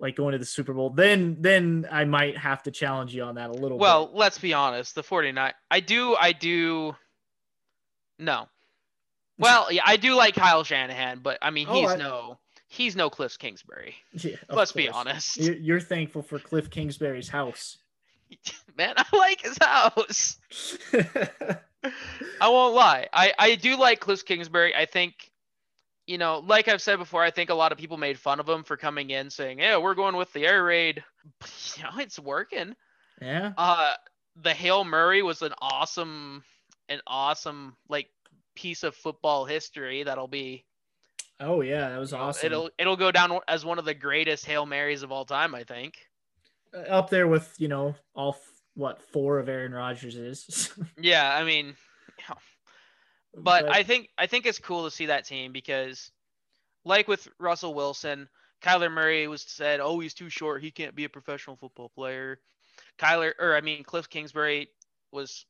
like 0.00 0.16
going 0.16 0.32
to 0.32 0.38
the 0.38 0.46
Super 0.46 0.72
Bowl, 0.72 0.88
then 0.90 1.36
then 1.40 1.86
I 1.92 2.04
might 2.04 2.38
have 2.38 2.62
to 2.64 2.70
challenge 2.70 3.14
you 3.14 3.22
on 3.24 3.34
that 3.34 3.50
a 3.50 3.52
little 3.52 3.76
Well, 3.78 4.06
bit. 4.06 4.16
let's 4.16 4.38
be 4.38 4.54
honest. 4.54 4.94
The 4.94 5.02
49 5.02 5.52
I 5.70 5.80
do 5.80 6.16
I 6.18 6.32
do 6.32 6.96
no. 8.18 8.48
Well, 9.38 9.70
yeah, 9.72 9.82
I 9.84 9.96
do 9.96 10.14
like 10.14 10.34
Kyle 10.34 10.64
Shanahan, 10.64 11.18
but 11.20 11.38
I 11.42 11.50
mean 11.50 11.66
Oh, 11.68 11.74
he's 11.74 11.90
I- 11.90 11.96
no 11.96 12.38
he's 12.74 12.96
no 12.96 13.08
Cliff 13.10 13.38
Kingsbury. 13.38 13.94
Yeah, 14.12 14.36
Let's 14.48 14.72
be 14.72 14.88
honest. 14.88 15.36
You're, 15.36 15.54
you're 15.56 15.80
thankful 15.80 16.22
for 16.22 16.38
Cliff 16.38 16.70
Kingsbury's 16.70 17.28
house. 17.28 17.78
Man, 18.76 18.94
I 18.96 19.16
like 19.16 19.42
his 19.42 19.56
house. 19.60 20.38
I 22.40 22.48
won't 22.48 22.74
lie. 22.74 23.08
I, 23.12 23.32
I 23.38 23.54
do 23.54 23.76
like 23.76 24.00
Cliff 24.00 24.24
Kingsbury. 24.24 24.74
I 24.74 24.86
think, 24.86 25.30
you 26.06 26.18
know, 26.18 26.42
like 26.44 26.68
I've 26.68 26.82
said 26.82 26.98
before, 26.98 27.22
I 27.22 27.30
think 27.30 27.50
a 27.50 27.54
lot 27.54 27.72
of 27.72 27.78
people 27.78 27.96
made 27.96 28.18
fun 28.18 28.40
of 28.40 28.48
him 28.48 28.64
for 28.64 28.76
coming 28.76 29.10
in 29.10 29.30
saying, 29.30 29.58
yeah, 29.60 29.76
we're 29.76 29.94
going 29.94 30.16
with 30.16 30.32
the 30.32 30.46
air 30.46 30.64
raid. 30.64 31.04
But, 31.40 31.74
you 31.76 31.82
know, 31.84 31.90
it's 31.98 32.18
working. 32.18 32.74
yeah. 33.20 33.52
Uh, 33.56 33.92
the 34.42 34.52
Hail 34.52 34.84
Murray 34.84 35.22
was 35.22 35.42
an 35.42 35.52
awesome, 35.60 36.42
an 36.88 37.00
awesome, 37.06 37.76
like, 37.88 38.08
piece 38.56 38.82
of 38.82 38.94
football 38.94 39.44
history 39.44 40.02
that'll 40.04 40.28
be 40.28 40.64
Oh 41.40 41.60
yeah, 41.60 41.88
that 41.90 41.98
was 41.98 42.12
awesome. 42.12 42.46
It'll 42.46 42.70
it'll 42.78 42.96
go 42.96 43.10
down 43.10 43.38
as 43.48 43.64
one 43.64 43.78
of 43.78 43.84
the 43.84 43.94
greatest 43.94 44.46
Hail 44.46 44.66
Marys 44.66 45.02
of 45.02 45.10
all 45.10 45.24
time, 45.24 45.54
I 45.54 45.64
think. 45.64 45.98
Uh, 46.72 46.78
up 46.82 47.10
there 47.10 47.28
with 47.28 47.54
you 47.58 47.68
know 47.68 47.94
all 48.14 48.30
f- 48.30 48.62
what 48.74 49.02
four 49.02 49.38
of 49.38 49.48
Aaron 49.48 49.72
Rodgers 49.72 50.16
is. 50.16 50.72
Yeah, 50.98 51.36
I 51.36 51.44
mean, 51.44 51.76
but 53.36 53.68
I 53.68 53.82
think 53.82 54.10
I 54.16 54.26
think 54.26 54.46
it's 54.46 54.58
cool 54.58 54.84
to 54.84 54.90
see 54.90 55.06
that 55.06 55.24
team 55.24 55.52
because, 55.52 56.10
like 56.84 57.08
with 57.08 57.28
Russell 57.38 57.74
Wilson, 57.74 58.28
Kyler 58.62 58.90
Murray 58.90 59.26
was 59.26 59.42
said, 59.42 59.80
"Oh, 59.80 59.98
he's 59.98 60.14
too 60.14 60.30
short. 60.30 60.62
He 60.62 60.70
can't 60.70 60.94
be 60.94 61.04
a 61.04 61.08
professional 61.08 61.56
football 61.56 61.88
player." 61.88 62.38
Kyler, 62.98 63.32
or 63.40 63.56
I 63.56 63.60
mean, 63.60 63.82
Cliff 63.82 64.08
Kingsbury 64.08 64.68
was, 65.10 65.46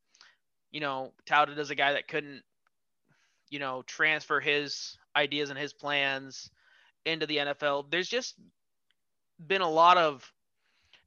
you 0.71 0.81
know, 0.81 1.13
touted 1.27 1.59
as 1.59 1.71
a 1.71 1.75
guy 1.75 1.93
that 1.93 2.09
couldn't, 2.09 2.43
you 3.51 3.59
know, 3.59 3.83
transfer 3.83 4.41
his 4.41 4.97
ideas 5.17 5.51
and 5.51 5.59
his 5.59 5.73
plans 5.73 6.51
into 7.05 7.27
the 7.27 7.39
NFL. 7.39 7.91
There's 7.91 8.09
just 8.09 8.35
been 9.47 9.61
a 9.61 9.71
lot 9.71 9.99
of 9.99 10.31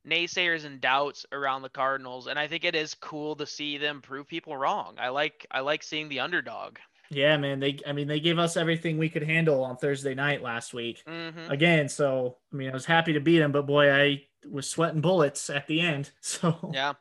naysayers 0.07 0.65
and 0.65 0.79
doubts 0.79 1.25
around 1.31 1.61
the 1.61 1.69
Cardinals, 1.69 2.27
and 2.27 2.37
I 2.39 2.47
think 2.47 2.63
it 2.63 2.75
is 2.75 2.93
cool 2.93 3.35
to 3.35 3.45
see 3.45 3.77
them 3.77 4.01
prove 4.01 4.27
people 4.27 4.55
wrong. 4.55 4.95
I 4.99 5.09
like 5.09 5.45
I 5.51 5.59
like 5.61 5.83
seeing 5.83 6.07
the 6.09 6.19
underdog. 6.21 6.77
yeah, 7.09 7.35
man. 7.37 7.59
They 7.59 7.79
I 7.85 7.93
mean 7.93 8.07
they 8.07 8.19
gave 8.19 8.39
us 8.39 8.57
everything 8.57 8.97
we 8.97 9.09
could 9.09 9.23
handle 9.23 9.63
on 9.63 9.77
Thursday 9.77 10.13
night 10.13 10.41
last 10.41 10.73
week. 10.73 11.03
hmm 11.07 11.49
Again, 11.49 11.89
so 11.89 12.37
I 12.53 12.55
mean 12.55 12.69
I 12.69 12.73
was 12.73 12.85
happy 12.85 13.13
to 13.13 13.19
beat 13.19 13.39
them, 13.39 13.51
but 13.51 13.65
boy, 13.67 13.91
I 13.91 14.23
was 14.49 14.69
sweating 14.69 15.01
bullets 15.01 15.49
at 15.49 15.67
the 15.67 15.81
end. 15.81 16.11
So 16.21 16.71
Yeah. 16.73 16.93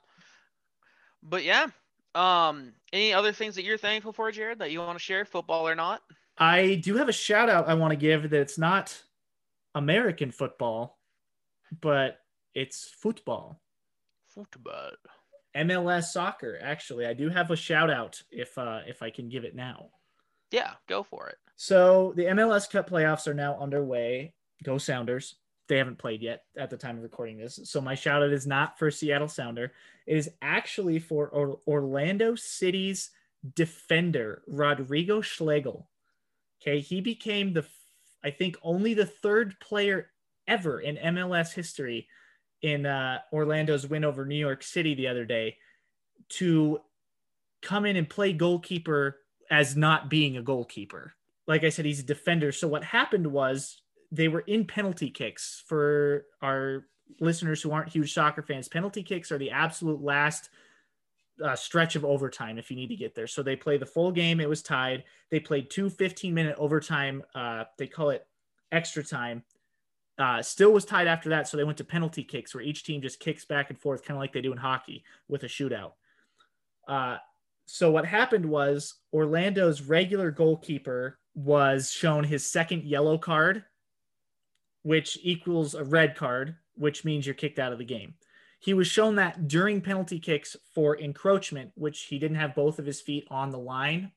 But 1.22 1.44
yeah. 1.44 1.66
Um. 2.14 2.72
Any 2.92 3.12
other 3.12 3.32
things 3.32 3.56
that 3.56 3.64
you're 3.64 3.76
thankful 3.76 4.12
for, 4.12 4.30
Jared, 4.30 4.60
that 4.60 4.70
you 4.70 4.80
want 4.80 4.96
to 4.96 5.02
share, 5.04 5.24
football 5.24 5.68
or 5.68 5.74
not? 5.74 6.02
I 6.38 6.76
do 6.76 6.96
have 6.96 7.08
a 7.08 7.12
shout 7.12 7.48
out 7.48 7.68
I 7.68 7.74
want 7.74 7.92
to 7.92 7.96
give 7.96 8.30
that 8.30 8.40
it's 8.40 8.58
not 8.58 8.96
American 9.74 10.30
football, 10.30 10.98
but 11.80 12.20
it's 12.54 12.88
football. 12.88 13.60
Football. 14.26 14.92
MLS 15.56 16.04
soccer. 16.04 16.58
Actually, 16.60 17.06
I 17.06 17.14
do 17.14 17.30
have 17.30 17.50
a 17.50 17.56
shout 17.56 17.90
out 17.90 18.22
if 18.30 18.56
uh, 18.58 18.80
if 18.86 19.02
I 19.02 19.10
can 19.10 19.28
give 19.28 19.44
it 19.44 19.54
now. 19.54 19.88
Yeah, 20.50 20.72
go 20.86 21.02
for 21.02 21.28
it. 21.28 21.36
So 21.56 22.12
the 22.16 22.24
MLS 22.24 22.70
Cup 22.70 22.90
playoffs 22.90 23.26
are 23.26 23.34
now 23.34 23.58
underway. 23.58 24.34
Go 24.62 24.78
Sounders. 24.78 25.36
They 25.68 25.78
haven't 25.78 25.98
played 25.98 26.22
yet 26.22 26.44
at 26.56 26.70
the 26.70 26.76
time 26.76 26.96
of 26.96 27.02
recording 27.02 27.38
this. 27.38 27.58
So 27.64 27.80
my 27.80 27.94
shout 27.94 28.22
out 28.22 28.30
is 28.30 28.46
not 28.46 28.78
for 28.78 28.90
Seattle 28.90 29.28
Sounder. 29.28 29.72
It 30.06 30.16
is 30.16 30.30
actually 30.40 31.00
for 31.00 31.28
or- 31.28 31.58
Orlando 31.66 32.36
City's 32.36 33.10
defender, 33.54 34.42
Rodrigo 34.46 35.20
Schlegel. 35.20 35.88
Okay. 36.60 36.80
He 36.80 37.00
became 37.00 37.52
the, 37.52 37.66
I 38.24 38.30
think, 38.30 38.56
only 38.62 38.94
the 38.94 39.06
third 39.06 39.58
player 39.60 40.10
ever 40.48 40.80
in 40.80 40.96
MLS 40.96 41.52
history 41.52 42.08
in 42.62 42.86
uh, 42.86 43.18
Orlando's 43.32 43.86
win 43.86 44.04
over 44.04 44.24
New 44.24 44.36
York 44.36 44.62
City 44.62 44.94
the 44.94 45.08
other 45.08 45.24
day 45.24 45.56
to 46.28 46.80
come 47.62 47.84
in 47.84 47.96
and 47.96 48.08
play 48.08 48.32
goalkeeper 48.32 49.18
as 49.50 49.76
not 49.76 50.10
being 50.10 50.36
a 50.36 50.42
goalkeeper. 50.42 51.14
Like 51.46 51.64
I 51.64 51.68
said, 51.68 51.84
he's 51.84 52.00
a 52.00 52.04
defender. 52.04 52.52
So 52.52 52.66
what 52.66 52.84
happened 52.84 53.26
was 53.26 53.80
they 54.10 54.28
were 54.28 54.40
in 54.40 54.66
penalty 54.66 55.10
kicks 55.10 55.62
for 55.66 56.24
our 56.42 56.86
listeners 57.20 57.62
who 57.62 57.70
aren't 57.70 57.92
huge 57.92 58.12
soccer 58.12 58.42
fans. 58.42 58.68
Penalty 58.68 59.02
kicks 59.02 59.30
are 59.30 59.38
the 59.38 59.50
absolute 59.50 60.02
last 60.02 60.50
uh, 61.44 61.56
stretch 61.56 61.96
of 61.96 62.04
overtime 62.04 62.58
if 62.58 62.70
you 62.70 62.76
need 62.76 62.88
to 62.88 62.96
get 62.96 63.14
there. 63.14 63.26
So 63.26 63.42
they 63.42 63.56
play 63.56 63.78
the 63.78 63.86
full 63.86 64.12
game. 64.12 64.40
It 64.40 64.48
was 64.48 64.62
tied. 64.62 65.04
They 65.30 65.40
played 65.40 65.70
two 65.70 65.90
15 65.90 66.32
minute 66.32 66.56
overtime. 66.58 67.22
Uh, 67.34 67.64
they 67.78 67.86
call 67.86 68.10
it 68.10 68.26
extra 68.72 69.04
time. 69.04 69.42
Uh, 70.18 70.42
still 70.42 70.72
was 70.72 70.84
tied 70.84 71.06
after 71.06 71.28
that. 71.30 71.46
So 71.46 71.56
they 71.56 71.64
went 71.64 71.78
to 71.78 71.84
penalty 71.84 72.24
kicks 72.24 72.54
where 72.54 72.64
each 72.64 72.84
team 72.84 73.02
just 73.02 73.20
kicks 73.20 73.44
back 73.44 73.70
and 73.70 73.78
forth, 73.78 74.02
kind 74.02 74.16
of 74.16 74.20
like 74.20 74.32
they 74.32 74.40
do 74.40 74.52
in 74.52 74.58
hockey 74.58 75.04
with 75.28 75.42
a 75.42 75.46
shootout. 75.46 75.92
Uh, 76.88 77.18
so 77.66 77.90
what 77.90 78.06
happened 78.06 78.46
was 78.46 78.94
Orlando's 79.12 79.82
regular 79.82 80.30
goalkeeper 80.30 81.18
was 81.34 81.90
shown 81.90 82.24
his 82.24 82.46
second 82.46 82.84
yellow 82.84 83.18
card, 83.18 83.64
which 84.82 85.18
equals 85.22 85.74
a 85.74 85.84
red 85.84 86.14
card, 86.14 86.56
which 86.76 87.04
means 87.04 87.26
you're 87.26 87.34
kicked 87.34 87.58
out 87.58 87.72
of 87.72 87.78
the 87.78 87.84
game. 87.84 88.14
He 88.58 88.74
was 88.74 88.86
shown 88.86 89.16
that 89.16 89.48
during 89.48 89.80
penalty 89.80 90.18
kicks 90.18 90.56
for 90.74 90.98
encroachment, 90.98 91.72
which 91.74 92.02
he 92.04 92.18
didn't 92.18 92.38
have 92.38 92.54
both 92.54 92.78
of 92.78 92.86
his 92.86 93.00
feet 93.00 93.26
on 93.30 93.50
the 93.50 93.58
line, 93.58 94.12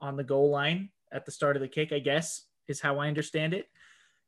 on 0.00 0.16
the 0.16 0.24
goal 0.24 0.50
line 0.50 0.90
at 1.10 1.24
the 1.24 1.32
start 1.32 1.56
of 1.56 1.62
the 1.62 1.68
kick, 1.68 1.92
I 1.92 1.98
guess, 1.98 2.44
is 2.68 2.80
how 2.80 2.98
I 2.98 3.08
understand 3.08 3.54
it. 3.54 3.68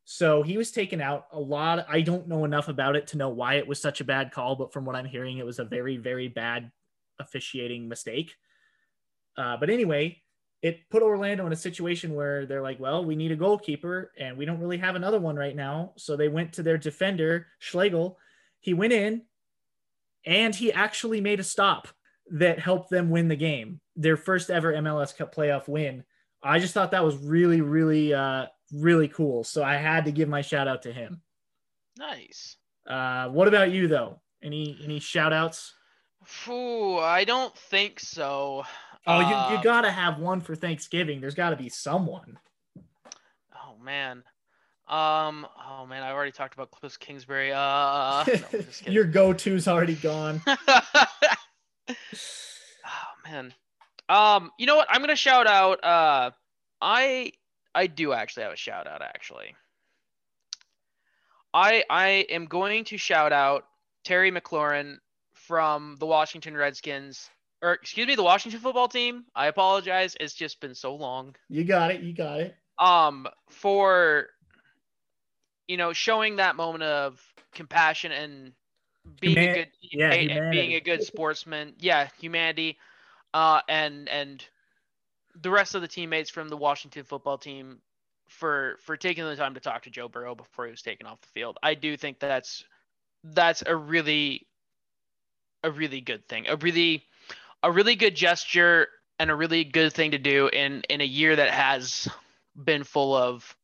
So 0.04 0.42
he 0.42 0.56
was 0.56 0.72
taken 0.72 1.00
out 1.00 1.26
a 1.30 1.38
lot. 1.38 1.86
I 1.88 2.00
don't 2.00 2.26
know 2.26 2.44
enough 2.44 2.68
about 2.68 2.96
it 2.96 3.06
to 3.08 3.18
know 3.18 3.28
why 3.28 3.54
it 3.54 3.68
was 3.68 3.80
such 3.80 4.00
a 4.00 4.04
bad 4.04 4.32
call, 4.32 4.56
but 4.56 4.72
from 4.72 4.84
what 4.84 4.96
I'm 4.96 5.04
hearing, 5.04 5.38
it 5.38 5.46
was 5.46 5.58
a 5.58 5.64
very, 5.64 5.98
very 5.98 6.26
bad 6.26 6.72
officiating 7.20 7.88
mistake. 7.88 8.34
Uh, 9.36 9.56
but 9.58 9.70
anyway, 9.70 10.20
it 10.62 10.88
put 10.90 11.02
Orlando 11.02 11.46
in 11.46 11.52
a 11.52 11.56
situation 11.56 12.14
where 12.14 12.44
they're 12.44 12.62
like, 12.62 12.80
well, 12.80 13.04
we 13.04 13.14
need 13.14 13.30
a 13.30 13.36
goalkeeper 13.36 14.12
and 14.18 14.36
we 14.36 14.44
don't 14.44 14.60
really 14.60 14.78
have 14.78 14.96
another 14.96 15.20
one 15.20 15.36
right 15.36 15.56
now. 15.56 15.92
So 15.96 16.16
they 16.16 16.28
went 16.28 16.54
to 16.54 16.62
their 16.62 16.76
defender, 16.76 17.46
Schlegel. 17.58 18.18
He 18.58 18.74
went 18.74 18.92
in 18.92 19.22
and 20.24 20.54
he 20.54 20.72
actually 20.72 21.20
made 21.20 21.40
a 21.40 21.44
stop 21.44 21.88
that 22.32 22.58
helped 22.58 22.90
them 22.90 23.10
win 23.10 23.28
the 23.28 23.36
game, 23.36 23.80
their 23.96 24.16
first 24.16 24.50
ever 24.50 24.72
MLS 24.74 25.16
Cup 25.16 25.34
playoff 25.34 25.66
win. 25.68 26.04
I 26.42 26.58
just 26.58 26.74
thought 26.74 26.92
that 26.92 27.04
was 27.04 27.16
really, 27.16 27.60
really, 27.60 28.14
uh, 28.14 28.46
really 28.72 29.08
cool. 29.08 29.44
So 29.44 29.62
I 29.62 29.76
had 29.76 30.04
to 30.04 30.12
give 30.12 30.28
my 30.28 30.40
shout 30.42 30.68
out 30.68 30.82
to 30.82 30.92
him. 30.92 31.20
Nice. 31.98 32.56
Uh, 32.86 33.28
what 33.28 33.48
about 33.48 33.70
you 33.70 33.88
though? 33.88 34.20
Any 34.42 34.78
any 34.82 35.00
shout 35.00 35.32
outs? 35.32 35.74
Phew, 36.24 36.98
I 36.98 37.24
don't 37.24 37.54
think 37.56 38.00
so. 38.00 38.64
Oh, 39.06 39.20
you, 39.20 39.34
Uh, 39.34 39.52
you 39.56 39.62
gotta 39.62 39.90
have 39.90 40.18
one 40.18 40.40
for 40.40 40.54
Thanksgiving. 40.54 41.20
There's 41.20 41.34
gotta 41.34 41.56
be 41.56 41.68
someone. 41.68 42.38
Oh 43.54 43.76
man. 43.82 44.22
Um. 44.90 45.46
Oh 45.68 45.86
man, 45.86 46.02
I 46.02 46.10
already 46.10 46.32
talked 46.32 46.54
about 46.54 46.72
Cliff 46.72 46.98
Kingsbury. 46.98 47.52
Uh. 47.52 48.24
no, 48.26 48.34
just 48.34 48.50
kidding. 48.80 48.92
Your 48.92 49.04
go-to's 49.04 49.68
already 49.68 49.94
gone. 49.94 50.42
oh 50.48 51.94
man. 53.24 53.54
Um, 54.08 54.50
you 54.58 54.66
know 54.66 54.74
what? 54.74 54.88
I'm 54.90 55.00
gonna 55.00 55.14
shout 55.14 55.46
out. 55.46 55.84
Uh, 55.84 56.30
I 56.82 57.32
I 57.72 57.86
do 57.86 58.12
actually 58.12 58.42
have 58.42 58.52
a 58.52 58.56
shout 58.56 58.88
out. 58.88 59.00
Actually, 59.00 59.54
I 61.54 61.84
I 61.88 62.08
am 62.28 62.46
going 62.46 62.84
to 62.86 62.96
shout 62.96 63.32
out 63.32 63.66
Terry 64.04 64.32
McLaurin 64.32 64.96
from 65.34 65.96
the 66.00 66.06
Washington 66.06 66.56
Redskins, 66.56 67.30
or 67.62 67.74
excuse 67.74 68.08
me, 68.08 68.16
the 68.16 68.24
Washington 68.24 68.60
football 68.60 68.88
team. 68.88 69.24
I 69.36 69.46
apologize. 69.46 70.16
It's 70.18 70.34
just 70.34 70.60
been 70.60 70.74
so 70.74 70.96
long. 70.96 71.36
You 71.48 71.62
got 71.62 71.92
it. 71.92 72.02
You 72.02 72.12
got 72.12 72.40
it. 72.40 72.56
Um, 72.78 73.28
for 73.50 74.28
you 75.70 75.76
know, 75.76 75.92
showing 75.92 76.36
that 76.36 76.56
moment 76.56 76.82
of 76.82 77.24
compassion 77.52 78.10
and 78.10 78.52
being 79.20 79.36
Human- 79.36 79.50
a 79.50 79.54
good 79.54 79.68
yeah, 79.80 80.12
and 80.12 80.50
being 80.50 80.74
a 80.74 80.80
good 80.80 81.04
sportsman. 81.04 81.74
Yeah, 81.78 82.08
humanity. 82.18 82.76
Uh, 83.32 83.60
and 83.68 84.08
and 84.08 84.44
the 85.40 85.50
rest 85.50 85.76
of 85.76 85.82
the 85.82 85.86
teammates 85.88 86.28
from 86.28 86.48
the 86.48 86.56
Washington 86.56 87.04
football 87.04 87.38
team 87.38 87.80
for 88.28 88.78
for 88.80 88.96
taking 88.96 89.24
the 89.24 89.36
time 89.36 89.54
to 89.54 89.60
talk 89.60 89.84
to 89.84 89.90
Joe 89.90 90.08
Burrow 90.08 90.34
before 90.34 90.64
he 90.64 90.72
was 90.72 90.82
taken 90.82 91.06
off 91.06 91.20
the 91.20 91.28
field. 91.28 91.56
I 91.62 91.74
do 91.74 91.96
think 91.96 92.18
that's 92.18 92.64
that's 93.22 93.62
a 93.64 93.76
really 93.76 94.48
a 95.62 95.70
really 95.70 96.00
good 96.00 96.26
thing. 96.26 96.48
A 96.48 96.56
really 96.56 97.04
a 97.62 97.70
really 97.70 97.94
good 97.94 98.16
gesture 98.16 98.88
and 99.20 99.30
a 99.30 99.36
really 99.36 99.62
good 99.62 99.92
thing 99.92 100.10
to 100.10 100.18
do 100.18 100.48
in 100.48 100.82
in 100.88 101.00
a 101.00 101.04
year 101.04 101.36
that 101.36 101.50
has 101.50 102.08
been 102.56 102.82
full 102.82 103.14
of 103.14 103.56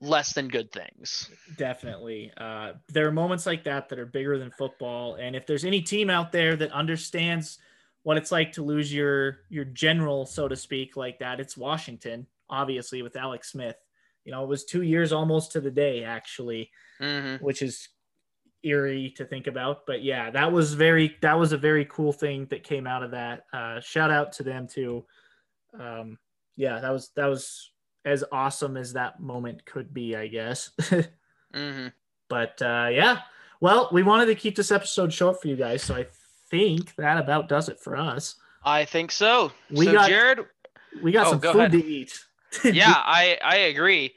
less 0.00 0.32
than 0.34 0.48
good 0.48 0.70
things. 0.72 1.30
Definitely. 1.56 2.32
Uh, 2.36 2.72
there 2.88 3.06
are 3.06 3.12
moments 3.12 3.46
like 3.46 3.64
that 3.64 3.88
that 3.88 3.98
are 3.98 4.06
bigger 4.06 4.38
than 4.38 4.50
football. 4.50 5.14
And 5.14 5.34
if 5.34 5.46
there's 5.46 5.64
any 5.64 5.80
team 5.80 6.10
out 6.10 6.32
there 6.32 6.54
that 6.56 6.70
understands 6.72 7.58
what 8.02 8.16
it's 8.16 8.30
like 8.30 8.52
to 8.52 8.62
lose 8.62 8.92
your 8.92 9.38
your 9.48 9.64
general, 9.64 10.26
so 10.26 10.48
to 10.48 10.56
speak, 10.56 10.96
like 10.96 11.18
that, 11.20 11.40
it's 11.40 11.56
Washington, 11.56 12.26
obviously, 12.48 13.02
with 13.02 13.16
Alex 13.16 13.52
Smith. 13.52 13.76
You 14.24 14.32
know, 14.32 14.42
it 14.44 14.48
was 14.48 14.64
two 14.64 14.82
years 14.82 15.12
almost 15.12 15.52
to 15.52 15.60
the 15.60 15.70
day, 15.70 16.04
actually, 16.04 16.70
Mm-hmm. 17.00 17.44
which 17.44 17.60
is 17.62 17.88
eerie 18.62 19.10
to 19.16 19.24
think 19.24 19.46
about. 19.46 19.86
But 19.86 20.02
yeah, 20.02 20.30
that 20.30 20.50
was 20.50 20.74
very 20.74 21.16
that 21.20 21.38
was 21.38 21.52
a 21.52 21.58
very 21.58 21.84
cool 21.86 22.12
thing 22.12 22.46
that 22.46 22.62
came 22.64 22.86
out 22.86 23.02
of 23.02 23.10
that. 23.12 23.44
Uh, 23.52 23.80
shout 23.80 24.10
out 24.10 24.32
to 24.34 24.42
them 24.42 24.66
too. 24.66 25.04
Um, 25.78 26.18
yeah, 26.56 26.80
that 26.80 26.90
was 26.90 27.10
that 27.16 27.26
was 27.26 27.70
as 28.06 28.24
awesome 28.32 28.76
as 28.78 28.94
that 28.94 29.20
moment 29.20 29.66
could 29.66 29.92
be, 29.92 30.16
I 30.16 30.28
guess. 30.28 30.70
Mm-hmm. 31.54 31.86
But 32.28 32.60
uh, 32.60 32.88
yeah, 32.90 33.20
well, 33.60 33.88
we 33.90 34.02
wanted 34.02 34.26
to 34.26 34.34
keep 34.34 34.56
this 34.56 34.70
episode 34.70 35.10
short 35.12 35.40
for 35.40 35.48
you 35.48 35.56
guys, 35.56 35.82
so 35.82 35.94
I 35.94 36.06
think 36.50 36.94
that 36.96 37.16
about 37.18 37.48
does 37.48 37.68
it 37.70 37.80
for 37.80 37.96
us. 37.96 38.34
I 38.62 38.84
think 38.84 39.10
so. 39.10 39.52
We 39.70 39.86
so 39.86 39.92
got- 39.92 40.08
Jared, 40.08 40.40
We 41.02 41.12
got 41.12 41.28
Oh, 41.28 41.30
some 41.30 41.38
go 41.38 41.52
food 41.52 41.58
ahead. 41.60 41.72
to 41.72 41.86
eat. 41.86 42.18
yeah, 42.64 42.92
I 42.94 43.38
I 43.42 43.56
agree. 43.72 44.12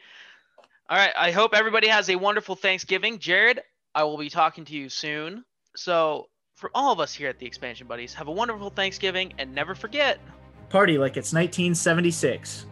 All 0.89 0.97
right, 0.97 1.13
I 1.15 1.31
hope 1.31 1.53
everybody 1.53 1.87
has 1.87 2.09
a 2.09 2.15
wonderful 2.17 2.55
Thanksgiving. 2.55 3.19
Jared, 3.19 3.61
I 3.95 4.03
will 4.03 4.17
be 4.17 4.29
talking 4.29 4.65
to 4.65 4.73
you 4.73 4.89
soon. 4.89 5.45
So, 5.77 6.27
for 6.55 6.71
all 6.75 6.91
of 6.91 6.99
us 6.99 7.13
here 7.13 7.29
at 7.29 7.37
the 7.39 7.45
Expansion 7.45 7.87
Buddies, 7.87 8.13
have 8.15 8.27
a 8.27 8.31
wonderful 8.33 8.69
Thanksgiving 8.71 9.33
and 9.37 9.53
never 9.53 9.75
forget 9.75 10.19
Party 10.69 10.97
like 10.97 11.15
it's 11.15 11.31
1976. 11.31 12.65